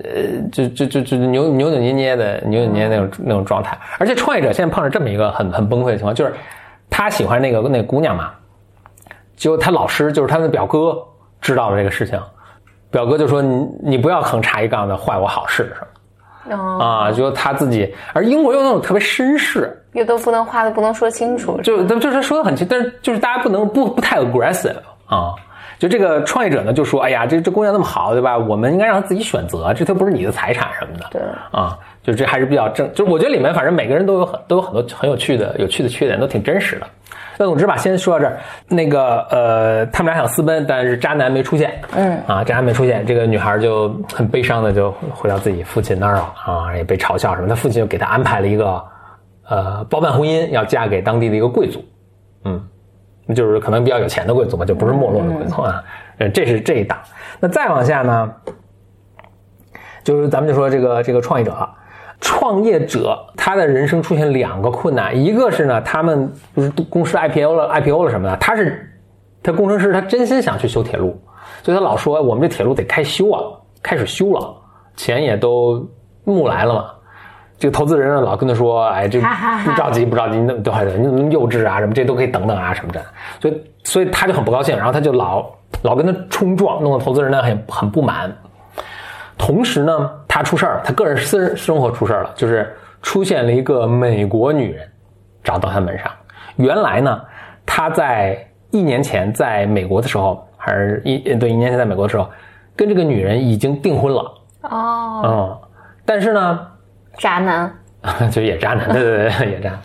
[0.05, 3.79] 呃，就就就就扭扭扭捏捏的扭扭捏捏那种那种状态。
[3.99, 6.35] 而且创业者现在碰上这么一个很很崩溃的情况，就是
[6.89, 8.31] 他喜欢那个那个姑娘嘛，
[9.37, 10.97] 结果他老师就是他的表哥
[11.41, 12.21] 知道了这个事情，
[12.91, 15.87] 表哥就说你你不要横插一杠子坏我好事什么
[16.57, 25.35] 哦，啊，就他自己，而英国又那种特别绅士，又都不能话都不能说清楚，就他就是说的很清，但是就是大家不能不不太 aggressive 啊。
[25.81, 28.37] 就这个创业者呢，就说：“哎呀，这这姑娘那么好，对吧？
[28.37, 32.93] 我们应该让她自己选择，这都不是你的财产什么的。”对啊，就这还是比较正。
[32.93, 36.87] 就我觉得里面反正每个人都有很都有很多很有趣的有趣的缺点，都挺真实的。
[37.39, 38.39] 那总之吧，先说到这儿。
[38.69, 41.81] 那个呃，他们俩想私奔，但是渣男没出现。
[41.97, 47.49] 嗯啊，渣男没出现，这个女孩就很悲伤的就回到自己父亲那儿了啊，也被嘲笑什么。
[47.49, 48.85] 他父亲就给她安排了一个
[49.49, 51.83] 呃包办婚姻，要嫁给当地的一个贵族。
[52.45, 52.63] 嗯，
[53.35, 55.83] 就是可能比较有钱的贵族嘛，就不是没落的贵族啊。
[56.19, 56.99] 呃， 这是这一档。
[57.39, 58.33] 那再往下呢，
[60.05, 61.69] 就是咱们就说这个这个创业者，
[62.21, 68.87] 创业者他的人生出现两个困难，一个是呢，他们不是公司 IPO 了 IPO 了什么的，他是
[69.43, 71.19] 他工程师他真心想去修铁路，
[71.63, 73.41] 所以他老说我们这铁路得开修啊，
[73.83, 74.55] 开始修了，
[74.97, 75.89] 钱也都
[76.25, 76.91] 募来了嘛。
[77.61, 83.05] 这个投资人呢老跟他说， 哎，这不着急不着急，那都还得那么幼稚啊，什么这都可以等等啊什么的，
[83.39, 85.45] 所以所以他就很不高兴，然后他就老
[85.83, 88.35] 老跟他冲撞，弄得投资人呢很很不满。
[89.37, 94.87] 同时呢，他出事儿，他个人私人生活出事儿了，就是出现了一个美国女人
[95.45, 96.11] 找到他门上。
[96.57, 97.21] 原来呢，
[97.65, 102.29] 他在一年前在美国的时候，还是一对一年前在美国的时候，
[102.77, 105.59] 跟这个女人已经订婚了，哦，嗯，
[106.05, 106.61] 但是呢，
[107.19, 107.73] 渣男，
[108.31, 109.79] 就也渣男，对对对， 也渣。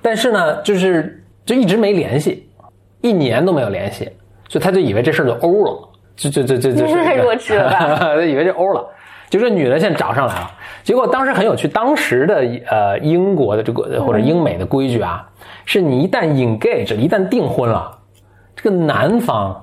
[0.00, 2.48] 但是呢，就是就一直没联系，
[3.00, 4.10] 一年都没有联系，
[4.48, 8.86] 所以他就以为这事儿就欧了，就就就就就 是太弱智了吧以为这欧了。
[9.30, 10.50] 就这女的现在找上来了，
[10.82, 12.36] 结果当时很有趣，当时的
[12.70, 15.28] 呃英国的这个或者英美的规矩啊，
[15.66, 17.94] 是你一旦 engage，一旦订婚了，
[18.56, 19.62] 这个男方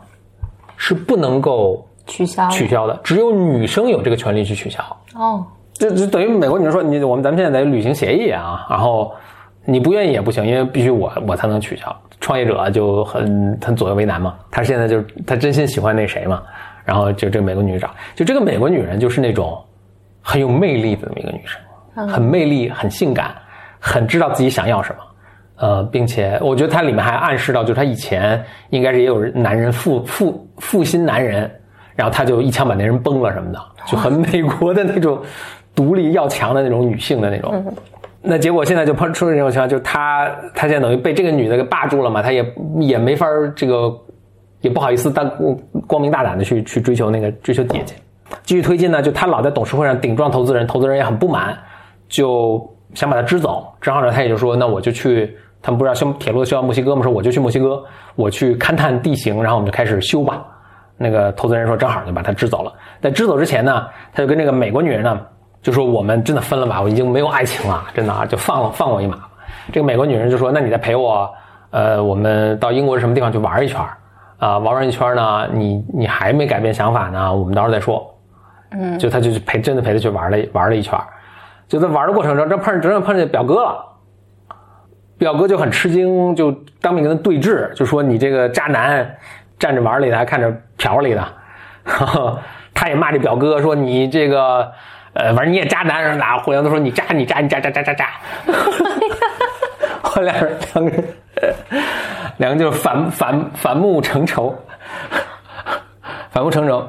[0.78, 4.84] 是不能够取消取消的，只有女生有这个权利去取消。
[5.16, 5.44] 哦，
[5.76, 9.14] 就就等于美国女人说你我们咱们现在得履行协议啊，然后
[9.66, 11.96] 你不愿意也不行，因为必须我我才能取消。
[12.22, 16.42] 创业者就很很左右为难嘛，他现在就是他真心喜欢那谁嘛，
[16.84, 19.62] 然后就这个美国女找，就这个美国女人就是那种
[20.22, 23.36] 很有魅力的那么一个女生，很魅力，很性感，
[23.80, 25.04] 很知道自己想要什么。
[25.58, 31.50] 呃，并且我觉得它里面还暗示到，就是她以前应该是也有男人负负负心男人，
[31.96, 35.22] 然后她就一枪把那人崩了什么的，就很美国的那种
[35.76, 37.76] 独立要强的那种女性的那种。
[38.22, 42.44] 那结果现在就碰出这种情况，就是她她现在等于被这个女的给霸住了嘛，她也
[42.80, 43.96] 也没法儿这个
[44.62, 45.24] 也不好意思大
[45.86, 47.94] 光明大胆的去去追求那个追求姐姐。
[48.44, 51.56] 继续推进呢，就他老在董事会上顶撞投资人，投资人也很不满，
[52.10, 52.60] 就
[52.96, 53.68] 想把他支走。
[53.80, 57.04] 正好呢，他也就说，那我就去，他们不是要修铁路修到墨西哥吗？
[57.04, 57.84] 说我就去墨西哥，
[58.16, 60.44] 我去勘探地形，然后我们就开始修吧。
[60.98, 62.74] 那个投资人说，正好就把他支走了。
[63.02, 65.22] 在支走之前呢，他就跟这个美国女人呢，
[65.66, 69.28] 就说我们真的分了吧，我已经没有爱情了，真的啊，就放了放我一马吧。
[69.74, 71.28] 这个美国女人就说，那你再陪我，
[71.72, 73.98] 呃，我们到英国什么地方去玩一圈儿
[74.38, 78.16] 啊、玩完一圈呢，你你还没改变想法呢，我们到时候再说。
[78.74, 81.00] 嗯，就他就去陪真的陪他去玩了玩了一圈
[81.68, 83.84] 就在玩的过程中，这碰正碰见表哥了。
[85.18, 89.18] 表哥就很吃惊，就当面跟他对峙，就说你这个渣男，
[89.58, 91.28] 站着玩里的还看着瓢里的，
[92.72, 94.72] 他也骂这表哥说你这个，
[95.16, 98.10] 呃，反正你也渣男，然后互相都说你渣你渣你渣渣渣渣渣，
[100.16, 101.04] 我俩人两个人，
[102.38, 104.54] 两个就是反反反目成仇，
[106.32, 106.86] 反目成仇。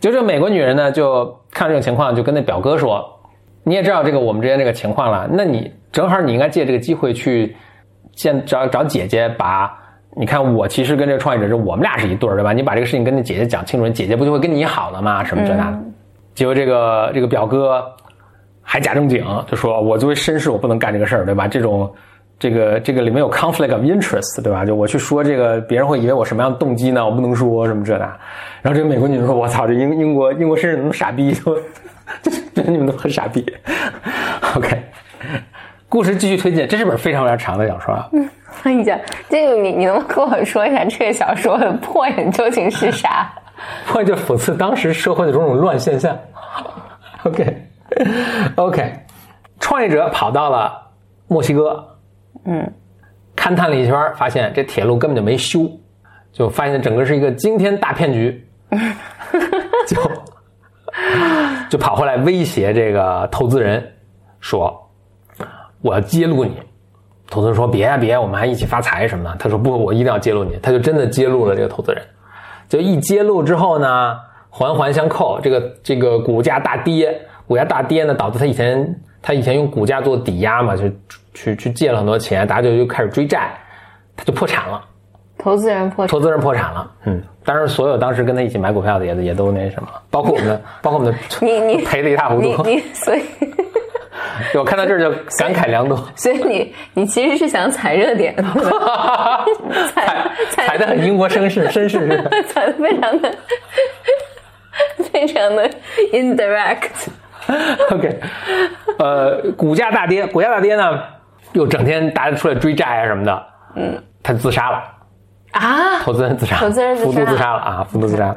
[0.00, 3.04] 就这美国女人呢，就看这种情况，就跟那表哥说
[3.64, 7.54] ：“你也知道这个我们之间这个情况了，那你正好你应该借这个机会去
[8.14, 9.70] 见找找姐姐，把
[10.16, 12.52] 你看我其实跟这个创业者是我们俩是一对儿，对吧？
[12.52, 15.22] 你把这个事情跟那姐姐讲清楚，姐姐不就会跟你好了吗？
[15.22, 15.78] 什么这那的。
[16.34, 17.84] 结果这个这个表哥
[18.62, 21.46] 还假正经，就说我作为绅士，我不能干这个事儿，对吧？
[21.46, 21.92] 这种
[22.38, 24.64] 这个这个里面有 conflict of interest，对吧？
[24.64, 27.04] 就我去说这个，别人会以为我什么样的动机呢？
[27.04, 28.04] 我不能说什么这那。
[28.62, 31.32] 然后这个美国女人说：“我操，这英英国英国绅士怎么傻逼？
[31.32, 33.44] 就 你们都很傻逼。
[34.56, 34.82] ”OK，
[35.88, 38.08] 故事继续推进，这是本非常非常长的小说啊。
[38.12, 38.18] 我
[38.62, 43.30] 跟 你讲，这个你你能不能跟我说一下这个小说的 point 究竟是啥？
[43.86, 46.16] 或者讽刺当时社会的种种乱现象。
[47.24, 48.92] OK，OK，
[49.60, 50.72] 创业者跑到了
[51.28, 51.96] 墨西哥，
[52.44, 52.72] 嗯，
[53.36, 55.70] 勘探了一圈，发现这铁路根本就没修，
[56.32, 58.44] 就发现整个是一个惊天大骗局，
[59.86, 59.96] 就
[61.70, 63.92] 就跑回来威胁这个投资人
[64.40, 64.90] 说
[65.80, 66.56] ：“我要揭露你。”
[67.30, 72.02] 投资人说：“别呀、别，我们还一起发财什么的。”他说：“不，我一定要揭露你。”他就真的揭露了这个投资人。
[72.72, 74.16] 就一揭露之后呢，
[74.48, 80.84] 环环相扣，这个这个股价大跌，股价大跌呢，导致他以前他以前用股价做抵押嘛，就
[81.34, 83.52] 去去借了很多钱，大家就又开始追债，
[84.16, 84.82] 他就破产了，
[85.36, 86.10] 投资人破产。
[86.10, 93.22] 投资人破产了，嗯，当然所有当时跟他一起买股票的也也都那什么，包括我们的，包括我们的， 你你赔的一塌糊涂，你你所以
[94.52, 98.34] 对 我看到这儿就感慨良多，所以你你其实是想踩热点？
[99.94, 102.30] 踩踩的很英国绅士，绅士是吧。
[102.48, 103.34] 踩的非常的
[105.12, 105.70] 非常的
[106.12, 107.08] indirect。
[107.90, 108.20] OK，
[108.98, 111.02] 呃，股价大跌，股价大跌呢，
[111.52, 114.82] 又整天大家出来追债啊什么的，嗯，他自杀了，
[115.52, 118.36] 啊，投资人自杀，投资人自杀幅度自杀了啊，幅度自杀了。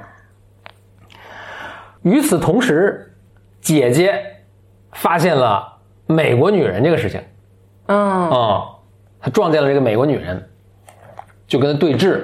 [2.02, 3.16] 与此同时，
[3.62, 4.20] 姐姐
[4.94, 5.75] 发现了
[6.08, 7.22] 美国女人这个事情，
[7.88, 8.64] 嗯，啊、
[9.20, 10.44] 他撞见了这个美国女人，
[11.48, 12.22] 就跟她对峙，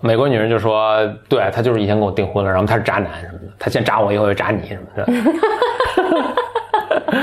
[0.00, 5.06] 美国女人就说：“对他就是以前跟我订婚了，然后他是渣男什么的，他先渣我，以后又渣你什么的。”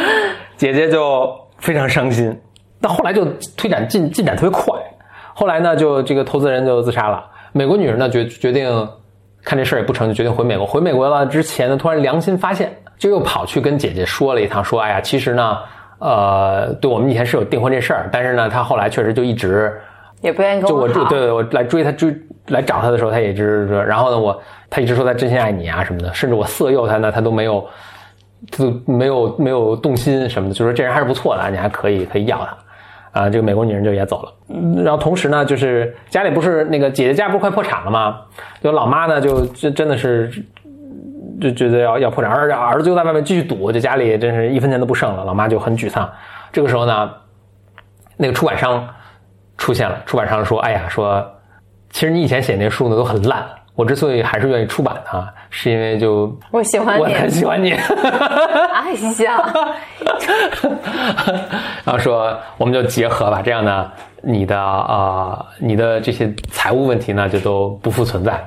[0.58, 2.36] 姐姐就非常伤心，
[2.80, 4.74] 但后来就推展进进展特别快。
[5.34, 7.24] 后来呢，就这个投资人就自杀了。
[7.52, 8.90] 美国女人呢决决定
[9.44, 10.66] 看这事儿也不成就，决定回美国。
[10.66, 15.58] 回美国了之前呢，突然良心发现，就又跑去跟姐姐说了一趟，说：“哎呀，其实呢，
[16.02, 19.72] 呃，对我们以前是有订婚这事儿，但是呢，他后来确实就一直
[20.22, 21.06] 也不愿意跟就我对。
[21.06, 22.12] 对我来追他追
[22.48, 27.64] 来找他的时候，他也一直说，然后呢，我他一直说他真心爱你啊什么的，甚至我色诱他呢，他都没有，
[28.52, 32.58] 他都没有没有动心什么的，就说这人还是不错的，你还可以可以要他。
[33.12, 38.22] 啊，这个美国女人就也走了，嗯然后同时呢，就是家里不是那个姐姐家不是快破产了吗？
[38.64, 40.32] 就老妈呢，就真真的是
[41.42, 46.10] 就觉得要要破产，而儿子就在外面继续赌，这家里真是一分钱都不剩了，老妈就很沮丧。
[46.54, 47.12] 这个时候呢，
[48.16, 48.88] 那个出版商
[49.58, 51.26] 出现了，出版商说：“哎呀，说
[51.90, 53.44] 其实你以前写那书呢都很烂，
[53.76, 57.72] 我之所以还是愿意出版它，是因为就我喜欢你我你，很喜欢你。
[58.74, 59.44] ”哎呀，
[61.84, 68.40] 然后说我们就结合吧，这样呢，你的呃你的这些财务问题呢就都不复存在。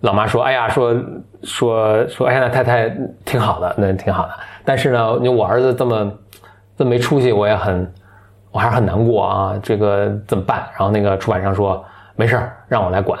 [0.00, 0.94] 老妈说：“哎呀，说
[1.46, 4.34] 说说，哎呀，那太太挺好的，那挺好的。
[4.64, 6.12] 但是呢，你我儿子这么
[6.76, 7.90] 这么没出息，我也很
[8.50, 9.54] 我还是很难过啊。
[9.62, 11.82] 这个怎么办？”然后那个出版商说
[12.16, 13.18] ：“没事，让我来管。”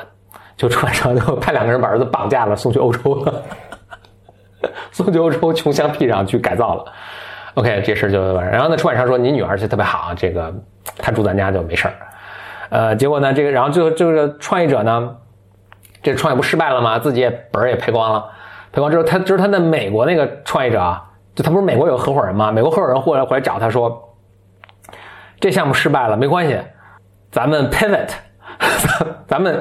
[0.56, 3.42] 就出版商就派两个人把儿子绑架了，送去欧洲了，
[4.90, 6.84] 送去欧洲穷乡僻壤去改造了。
[7.54, 8.50] OK，这事儿就完事。
[8.50, 10.52] 然后呢，出版商说你女儿是特别好，这个
[10.98, 11.94] 她住咱家就没事儿。
[12.70, 15.16] 呃，结果呢，这个然后最后这个创业者呢，
[16.12, 16.98] 这创业不失败了吗？
[17.00, 18.24] 自己也本儿也赔光了，
[18.70, 21.02] 赔光之后，他就是他在美国那个创业者啊，
[21.34, 22.52] 就他不是美国有合伙人吗？
[22.52, 24.14] 美国合伙人后来回来找他说，
[25.40, 26.56] 这项目失败了没关系，
[27.32, 28.08] 咱们 pivot，
[29.26, 29.60] 咱们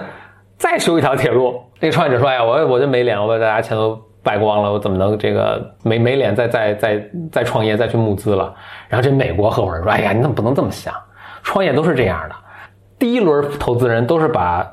[0.58, 1.62] 再修一条铁路。
[1.80, 8.54] 那个创业者说：“哎呀，我我就没脸，我把大家钱都败光了，我怎么能这个没没脸再再再再创业再去募资了？”
[8.88, 10.94] 然后这美国合伙人说：“哎呀，你怎么不能这么想？
[11.44, 12.36] 创业都是这样的，
[12.98, 14.66] 第一轮投资人都是把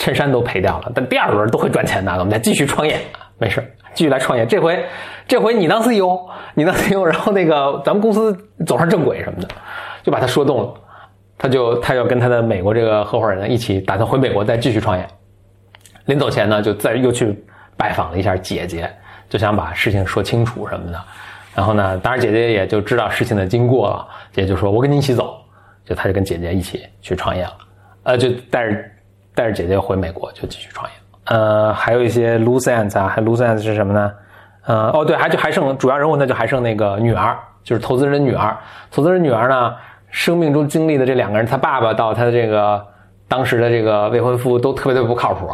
[0.00, 2.98] 衬衫都赔掉了，但第二轮都会赚钱的，我们再继续创业，
[3.36, 4.46] 没事，继续来创业。
[4.46, 4.82] 这回
[5.28, 6.18] 这回你当 CEO，
[6.54, 8.34] 你当 CEO，然后那个咱们公司
[8.66, 9.48] 走上正轨什么的，
[10.02, 10.74] 就把他说动了。”
[11.36, 15.06] 他就他要跟他的美国这个合伙人一起打算回美国再继续创业。
[16.06, 17.38] 临走前呢，就再又去
[17.76, 18.90] 拜访了一下姐姐，
[19.28, 20.98] 就想把事情说清楚什么的。
[21.54, 25.36] 然后呢，当然姐姐也就知道事情的经过了，姐姐就说：“我跟你一起走。”
[25.84, 27.52] 就他就跟姐姐一起去创业了，
[28.04, 28.78] 呃，就带着
[29.34, 30.94] 带着姐姐回美国就继续创业。
[31.24, 34.12] 呃，还有一些 loose ends 啊，还 loose ends 是什么呢？
[34.66, 38.56] 呃，哦对，还就还剩主要人物呢，就还剩那个女儿，就是投资人的女儿。
[38.90, 39.74] 投资人女儿呢，
[40.10, 42.84] 生命中经历的这两个人，他爸爸到他的这个
[43.28, 45.48] 当时的这个未婚夫都特别特别不靠谱。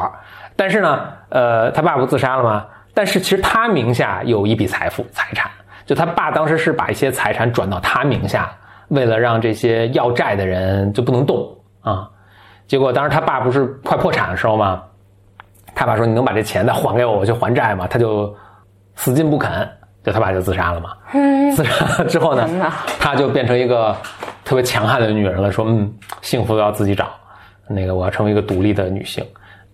[0.56, 2.66] 但是呢，呃，他爸不自杀了吗？
[2.94, 5.50] 但是其实他名下有一笔财富财产，
[5.84, 8.50] 就他爸当时是把一些财产转到他名下，
[8.88, 11.46] 为了让这些要债的人就不能动
[11.82, 12.08] 啊。
[12.66, 14.82] 结果当时他爸不是快破产的时候吗？
[15.74, 18.34] 他爸说：“你能把这钱再还给我，我去还债吗？”他就
[18.94, 19.68] 死劲不肯，
[20.02, 20.90] 就他爸就自杀了嘛。
[21.54, 22.48] 自杀之后呢
[22.98, 23.94] 他就变成一个
[24.42, 27.10] 特别强悍的女人了，说：“嗯，幸福都要自己找，
[27.68, 29.22] 那个我要成为一个独立的女性。”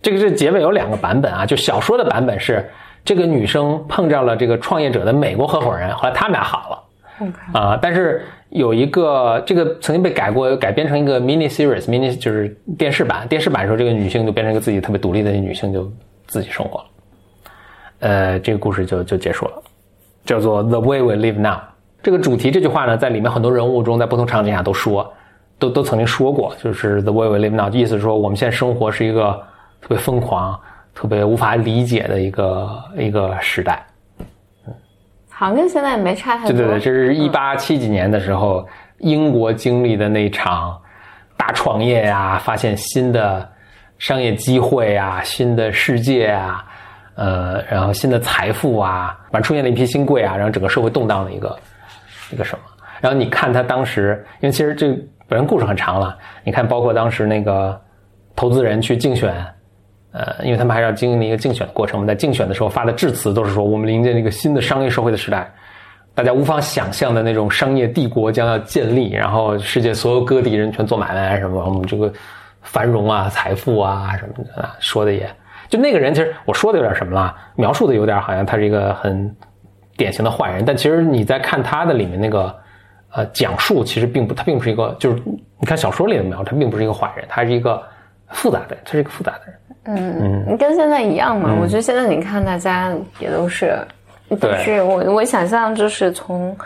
[0.02, 2.68] 这个这结尾有两个版本啊，就小说的版本是
[3.04, 6.78] 这个女生碰上了这个创业者的美国合伙人，后来他们俩好了。
[7.52, 13.26] 啊、但是有一个这个曾经被改过，改编成一个 mini series，mini 就是电视版。
[13.26, 15.90] 电视版的时候，这个女性就变成一个自己特别独立的女性，就
[16.26, 16.84] 自己生活了。
[18.00, 19.62] 呃，这个故事就就结束了，
[20.26, 21.60] 叫做 The Way We Live Now。
[22.02, 25.10] 这个主题这句话呢，在里面很多人物中，在不同场景下都说，
[25.58, 29.32] 都都曾经说过，就是 The Way We Live Now，意思说我们现在生活是一个
[29.80, 30.60] 特别疯狂、
[30.94, 33.86] 特别无法理解的一个一个时代。
[35.42, 36.52] 好像跟现在也没差太多。
[36.52, 38.64] 对对对，这是一八七几年的时候，
[38.98, 40.80] 英国经历的那场
[41.36, 43.50] 大创业呀、发现新的
[43.98, 46.64] 商业机会啊、新的世界啊，
[47.16, 51.58] 呃，然后新的财富啊，反正出现了一批新贵啊，然后整个社会动荡的一个
[52.30, 52.64] 一个什么。
[53.00, 54.90] 然后你看他当时，因为其实这
[55.26, 57.76] 本身故事很长了，你看包括当时那个
[58.36, 59.44] 投资人去竞选。
[60.12, 61.98] 呃，因为他们还要经历一个竞选的过程。
[61.98, 65.50] 我们在竞选的时候发的致辞都是说，我们迎接一个新的商业社会的时代，
[66.14, 72.12] 大家无法想象的那种商业帝国将要建立，然后世界所有各地人全做买卖什么，我们这个
[72.60, 75.28] 繁荣啊、财富啊什么的，说的也
[75.68, 79.34] 就那个人，其实我说的有点什么了，描述的有点好像他是一个很
[79.96, 82.54] 典型的坏人，但其实你在看他的里面那个
[83.12, 87.82] 呃讲述，其实并不，他并不是一个，就是你看小说里的描，他并不是一个坏人，他是一个
[88.28, 89.54] 复杂的，他是一个复杂的人。
[89.84, 91.56] 嗯，你跟现在一样嘛？
[91.60, 93.76] 我觉得现在你看大家也都是，
[94.40, 96.56] 都是我我想象就是从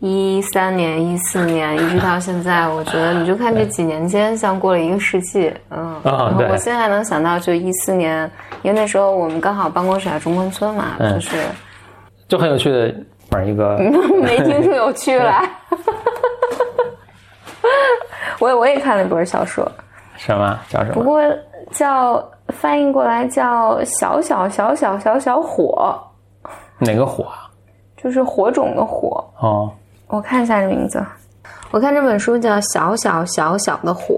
[0.00, 8.30] 一三年、一四年一直 到现在，我觉得你就看这几年间像过了一个世纪，嗯，然后我现在还能想到就一四年，
[8.62, 11.36] 因为那时候我们刚好办公室在中关村嘛，就是
[12.28, 12.88] 就很有趣的
[13.44, 13.76] 一个
[14.22, 15.48] 没听出有趣来。
[18.40, 19.70] 我也我也看了一本小说，
[20.16, 20.58] 什么？
[20.68, 20.94] 叫什么？
[20.94, 21.20] 不过
[21.70, 25.98] 叫翻译过来叫小小小小小小火，
[26.78, 27.50] 哪个火啊？
[27.96, 29.24] 就是火种的火。
[29.40, 29.70] 哦，
[30.08, 31.02] 我看一下这名字，
[31.70, 34.14] 我看这本书叫《小小小小的火》，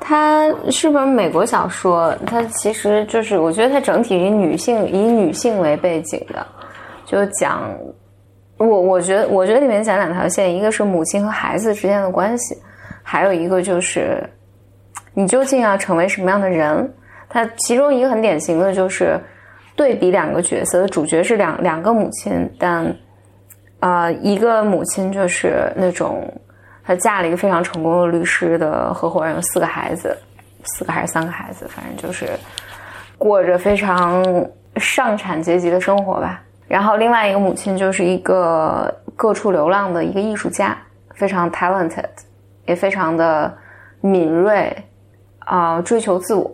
[0.00, 6.44] 它是本美国小说，它其实就是我觉得它整体以女性以女性为背景的，
[7.04, 7.72] 就讲
[8.58, 12.56] 我我觉得我觉得里面讲两条线，一个是母亲和孩子之间的关系，
[13.02, 14.28] 还有一个就是
[15.14, 16.94] 你究竟要成为什么样的人。
[17.28, 19.18] 它其中一个很典型的就是
[19.74, 22.94] 对比两个角色，主角是两两个母亲，但、
[23.80, 26.30] 呃一个母亲就是那种
[26.84, 30.14] 她嫁了一个非常成功的律师的合伙人，有四个孩子，
[30.64, 32.28] 四个还是三个孩子，反正就是
[33.16, 34.22] 过着非常
[34.76, 36.42] 上产阶级的生活吧。
[36.68, 40.76] 然后另外一个母亲就是一个各处流浪的一个艺术家，
[41.14, 42.04] 非常 talented，
[42.66, 43.52] 也非常的
[44.02, 44.74] 敏锐，
[45.46, 46.50] 啊、追求自我。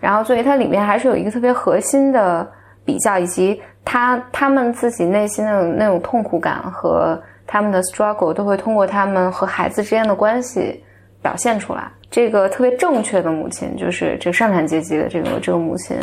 [0.00, 2.48] 然后，所以它里面还是有一个特别核心的
[2.84, 10.82] 比较，以及他他们自己内心的那种痛苦感和他们的 struggle 都会通过他们和孩子之间的关系
[11.20, 11.90] 表现出来。
[12.10, 15.98] 这个特别正确的母亲，就是这个上产阶级的这个这个母亲，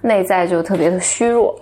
[0.00, 1.58] 内在就特别的虚弱，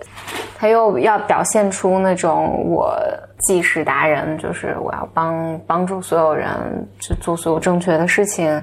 [0.57, 2.97] 她又要表现出那种我
[3.41, 6.49] 济世达人，就是我要帮帮助所有人，
[6.99, 8.61] 去做所有正确的事情。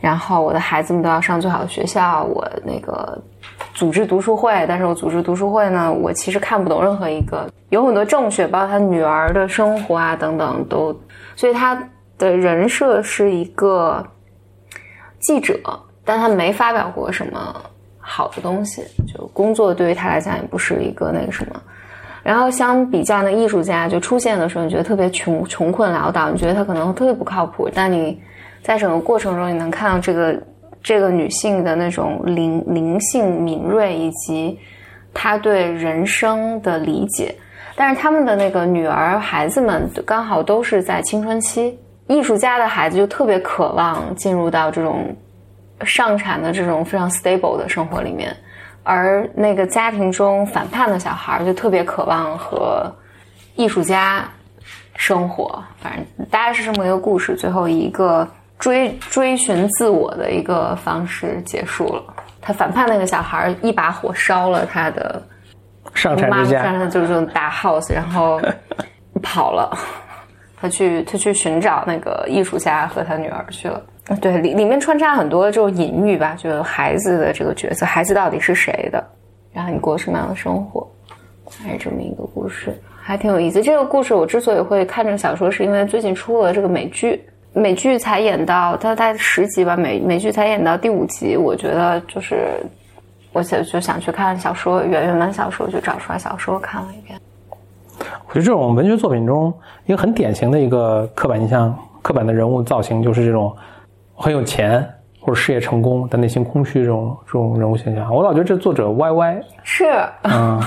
[0.00, 3.20] 然后我的孩子们都要上最好的学校，我那个
[3.74, 10.94] 组织读书会，但是我组织读书会呢，我其实看不懂任何一个，有很多正确，包括他女儿的生活啊等等都，
[11.36, 11.82] 所以他
[12.16, 14.04] 的人设是一个
[15.20, 15.58] 记者，
[16.04, 17.54] 但他没发表过什么
[17.98, 21.60] 好的东西，就工作对于他来讲也不是一个那个什么。
[22.22, 28.20] 然后相比较那艺术家就出现的时候，你觉得特别穷穷困潦倒，你觉得他可能特别不靠谱，但你
[28.62, 30.42] 在整个过程中，你能看到这个
[30.82, 34.58] 这个女性的那种灵灵性敏锐，以及
[35.12, 37.34] 她对人生的理解。
[37.74, 41.78] 但是他们的那个女儿孩子们刚好都是在青春期，
[42.08, 45.14] 艺术家的孩子就特别渴望进入到这种
[45.84, 48.36] 上产的这种非常 stable 的生活里面，
[48.82, 52.92] 而那个家庭中反叛的小孩就特别渴望和
[53.54, 54.28] 艺术家
[54.96, 55.62] 生活。
[55.80, 58.26] 反正大概是这么一个故事，最后一个
[58.58, 62.02] 追追寻自我的一个方式结束了。
[62.40, 65.22] 他反叛那个小孩一把火烧了他的
[65.94, 68.40] 上产之家，上就是这种大 house，然后
[69.22, 69.76] 跑了。
[70.60, 73.80] 他去他去寻找那个艺术家和他女儿去了。
[74.20, 79.06] 对，里里面穿插很多这种隐喻吧，就是孩子的这个角色，孩子到底是谁的，
[79.52, 80.84] 然后你过什么样的生活，
[81.62, 83.62] 还是这么一个故事，还挺有意思。
[83.62, 87.22] 这个故事我之所以会看这个小说，是因为最近出了这个美剧，
[87.58, 92.48] 美剧才演到它大概十集吧，美美剧才演到第五集，我觉得就是
[93.32, 97.18] 我想就想去看小说原原版小说，就找出来小说看了一遍。
[98.28, 99.52] 我觉得这种文学作品中
[99.86, 103.54] 一个很典型的一个刻板印象、刻板的人物造型，就是这种
[104.14, 104.86] 很有钱
[105.20, 108.14] 或者事业成功但内心空虚这种这种人物形象。
[108.14, 109.84] 我老觉得这作者歪歪，是，
[110.22, 110.60] 嗯，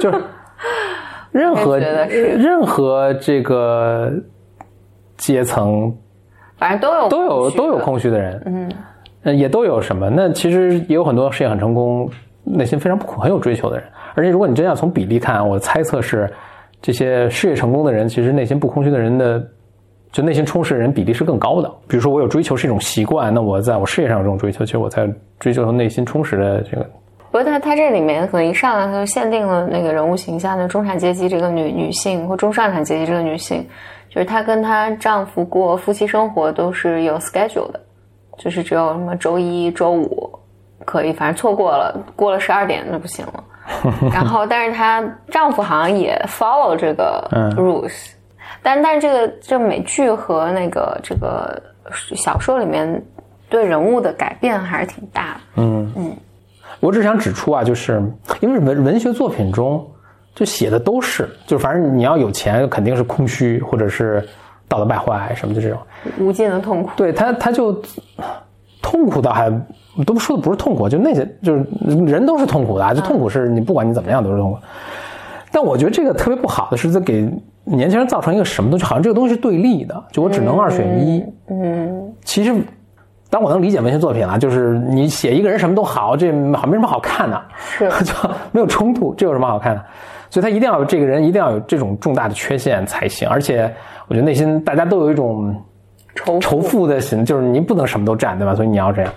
[0.00, 0.22] 就是
[1.32, 4.10] 任何任何这个
[5.16, 5.94] 阶层
[6.60, 8.70] 反正都有都有都有空虚的人，
[9.24, 10.10] 嗯，也都有什么？
[10.10, 12.08] 那其实也有很多事业很成功、
[12.44, 13.86] 内心非常不苦、很有追求的人。
[14.14, 16.30] 而且如果你真要从比例看，我猜测是
[16.82, 19.42] 这些事业成功的人，其实内心不空虚的人的，
[20.12, 21.70] 就内心充实的人比例是更高的。
[21.88, 25.08] 比如说，我有追求是一种习惯，那我在我事业上有这种追求，其实我在
[25.38, 26.86] 追求内心充实的这个。
[27.30, 33.64] 不过他他这里面可能一上来他就限定了那个人物形象，就中产阶级这个女女性或中上产阶级这个女性，
[34.10, 37.80] 就是她跟她丈夫过夫妻生活都是有 schedule 的，
[38.38, 40.30] 就是只有什么周一周五
[40.84, 43.44] 可以，反正错过了过了十二点就不行了。
[44.12, 45.00] 然后，但是她
[45.30, 48.10] 丈夫好像也 follow 这个嗯 rules，、
[48.62, 51.62] 但但是这个这美剧和那个这个
[52.16, 53.00] 小说里面
[53.48, 55.40] 对人物的改变还是挺大的。
[55.62, 56.16] 嗯嗯
[56.80, 58.02] 我只想指出啊，就是
[58.40, 59.86] 因为文文学作品中
[60.40, 64.26] 就写的都是，就反正你要有钱，肯定是空虚或者是
[64.66, 65.78] 道德败坏什么的这种。
[66.18, 66.88] 无尽的痛苦。
[66.96, 67.78] 对他，他就
[68.80, 69.52] 痛苦倒还
[70.06, 71.66] 都说的不是痛苦，就那些就是
[72.06, 74.58] 人都是痛苦的啊，就痛苦是你不管你怎么样都是痛苦。
[75.52, 77.30] 但我觉得这个特别不好的是在给
[77.64, 81.22] 年轻人造成一个什么东西，好像这个东西是对立的，就我只能二选一。
[81.50, 82.54] 嗯其实，
[83.28, 88.14] 当我能理解文学作品啊，就是你写一个人什么都好，这好没什么好看的，是 就
[88.52, 89.84] 没有冲突，这有什么好看的？
[90.30, 93.70] 所以他一定要有这个人一定要有这种重大的缺陷才行，而且
[94.08, 95.54] 我觉得内心大家都有一种
[96.14, 98.54] 仇仇富的心，就是你不能什么都占，对吧？
[98.54, 99.12] 所以你要这样。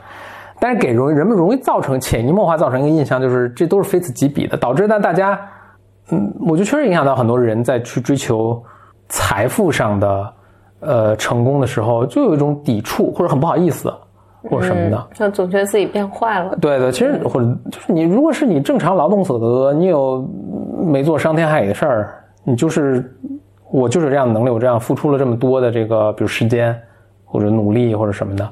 [0.59, 5.39] 但是给容人们容易造成潜移默化造成一个印象，就是这都是非此即彼的，导致呢大家，
[6.09, 8.63] 嗯，我觉得确实影响到很多人在去追求
[9.09, 10.33] 财富上的
[10.79, 13.93] 呃成功的时候，就有一种抵触或者很不好意思
[14.49, 15.07] 或者什么的。
[15.13, 16.55] 就总觉得自己变坏了。
[16.57, 20.27] 对对，其实或者就是你，如果是你正常劳动所得，你有
[20.83, 23.15] 没做伤天害理的事儿，你就是
[23.71, 26.77] 我就是这样的能力，我这样付出了这么多的这个，比如时间
[27.25, 28.49] 或者努力或者什么的，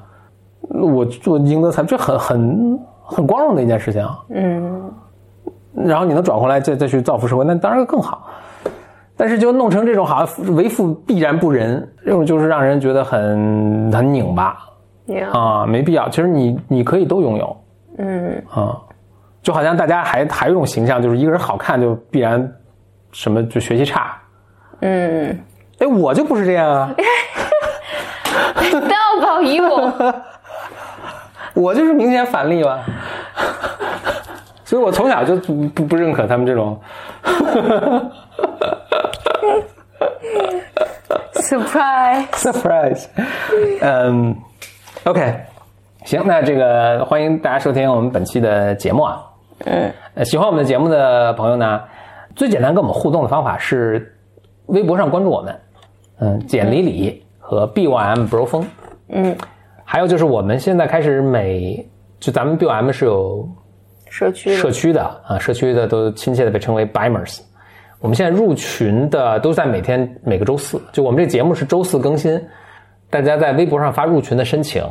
[0.69, 4.07] 我我赢得财，这很很很光荣的一件事情。
[4.29, 4.91] 嗯
[5.73, 8.27] 然后你能转回来再再去造福社会，那当然更好。
[9.15, 14.57] 但是就弄成这种好像为富必然不仁，这种就是让人觉得很很拧巴
[15.19, 16.07] 啊，没必要。
[16.09, 17.57] 其实你你可以都拥有。
[17.97, 18.79] 嗯啊、
[19.43, 22.51] 就好像大家还还有一种形象，就是一个人好看就必然
[23.11, 24.17] 什么就学习差。
[24.79, 25.37] 嗯，
[25.79, 26.95] 哎，我就不是这样啊，
[28.55, 30.13] 不要保疑我。
[31.53, 32.79] 我就是明显反例吧。
[34.63, 36.79] 所以我从小就不不不认可他们这种。
[41.35, 43.07] Surprise！surprise。
[43.81, 44.33] 嗯
[45.03, 45.35] ，OK，
[46.05, 49.23] 行，那这个欢迎大家收听我们本期的节目啊。
[49.65, 51.81] 嗯呃，喜欢我们的节目的朋友呢，
[52.35, 54.15] 最简单跟我们互动的方法是
[54.67, 55.59] 微博上关注我们，
[56.19, 58.65] 嗯，简里里和 BYM Bro 风，
[59.09, 59.35] 嗯，
[59.83, 61.87] 还有就是我们现在开始每
[62.19, 63.47] 就咱们 BYM 是有
[64.07, 67.39] 社区社区的啊，社区的都亲切的被称为 Bimers。
[67.99, 72.39] 我们现在入群的都在每天每个周四，就我们这节目是周四更新，
[73.11, 74.83] 大家在微博上发入群的申请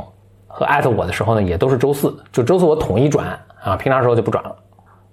[0.47, 3.27] 和艾特我的时候呢，也都是周四，就周四我统一转
[3.63, 4.57] 啊，平常时候就不转了，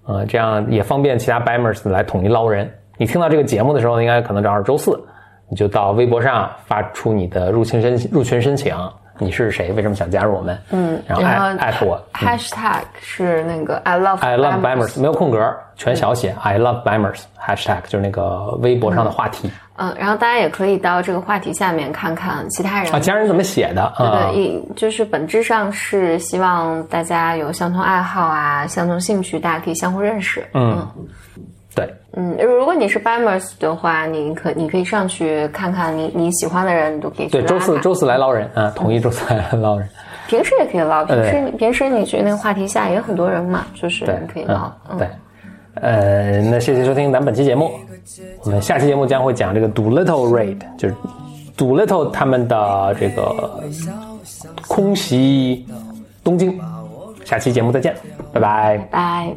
[0.06, 2.70] 呃，这样也方便其他 Bimers 来统一捞人。
[2.98, 5.00] 你听到这个节目的时候，应该可能正好是周四，
[5.48, 8.76] 你就到微博上发出你的入群申入群申请，
[9.20, 12.02] 你是谁，为什么想加入我们，嗯，然后艾艾特我。
[12.14, 16.36] hashtag 是那个 I love I love Bimers 没有空格，全小写。
[16.42, 19.52] I love Bimers hashtag 就是那个微博上的话题嗯，
[19.98, 24.32] 然后大家也可以到这个话题下面看看其他人啊，家人怎么写的啊？
[24.32, 30.44] 对，一就是本质上是希望大家有相同爱好啊、相同兴趣，大家可以相互认识。
[30.56, 30.86] 嗯，
[31.76, 39.88] 对，嗯，如果你是 Bimers 的话，你可你可以上去看看你你喜欢的人，你都可以去对，周四周四来捞人啊，统一周四来捞人。
[40.28, 44.72] 平时也可以捞，平时你平时你去那个话题下也有很多人嘛，就是对你可以捞。
[44.90, 45.08] 嗯，对。
[45.82, 47.72] 呃，那谢谢收听咱们本期节目，
[48.44, 50.96] 我们下期节目将会讲这个 Doolittle Raid，就是
[51.58, 53.64] Doolittle 他们的这个
[54.68, 55.66] 空袭
[56.24, 56.60] 东京。
[57.26, 57.96] 下期节目再见，
[58.32, 58.78] 拜拜。
[58.90, 59.36] 拜。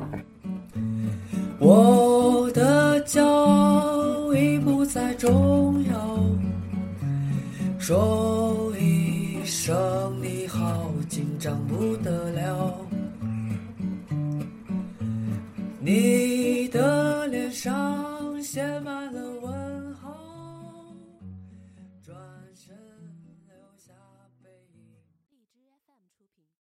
[1.58, 6.18] 我的骄傲已不再重要，
[7.78, 9.74] 说一声
[10.22, 12.89] 你好，紧张不得了。
[15.82, 19.39] 你的脸上写满了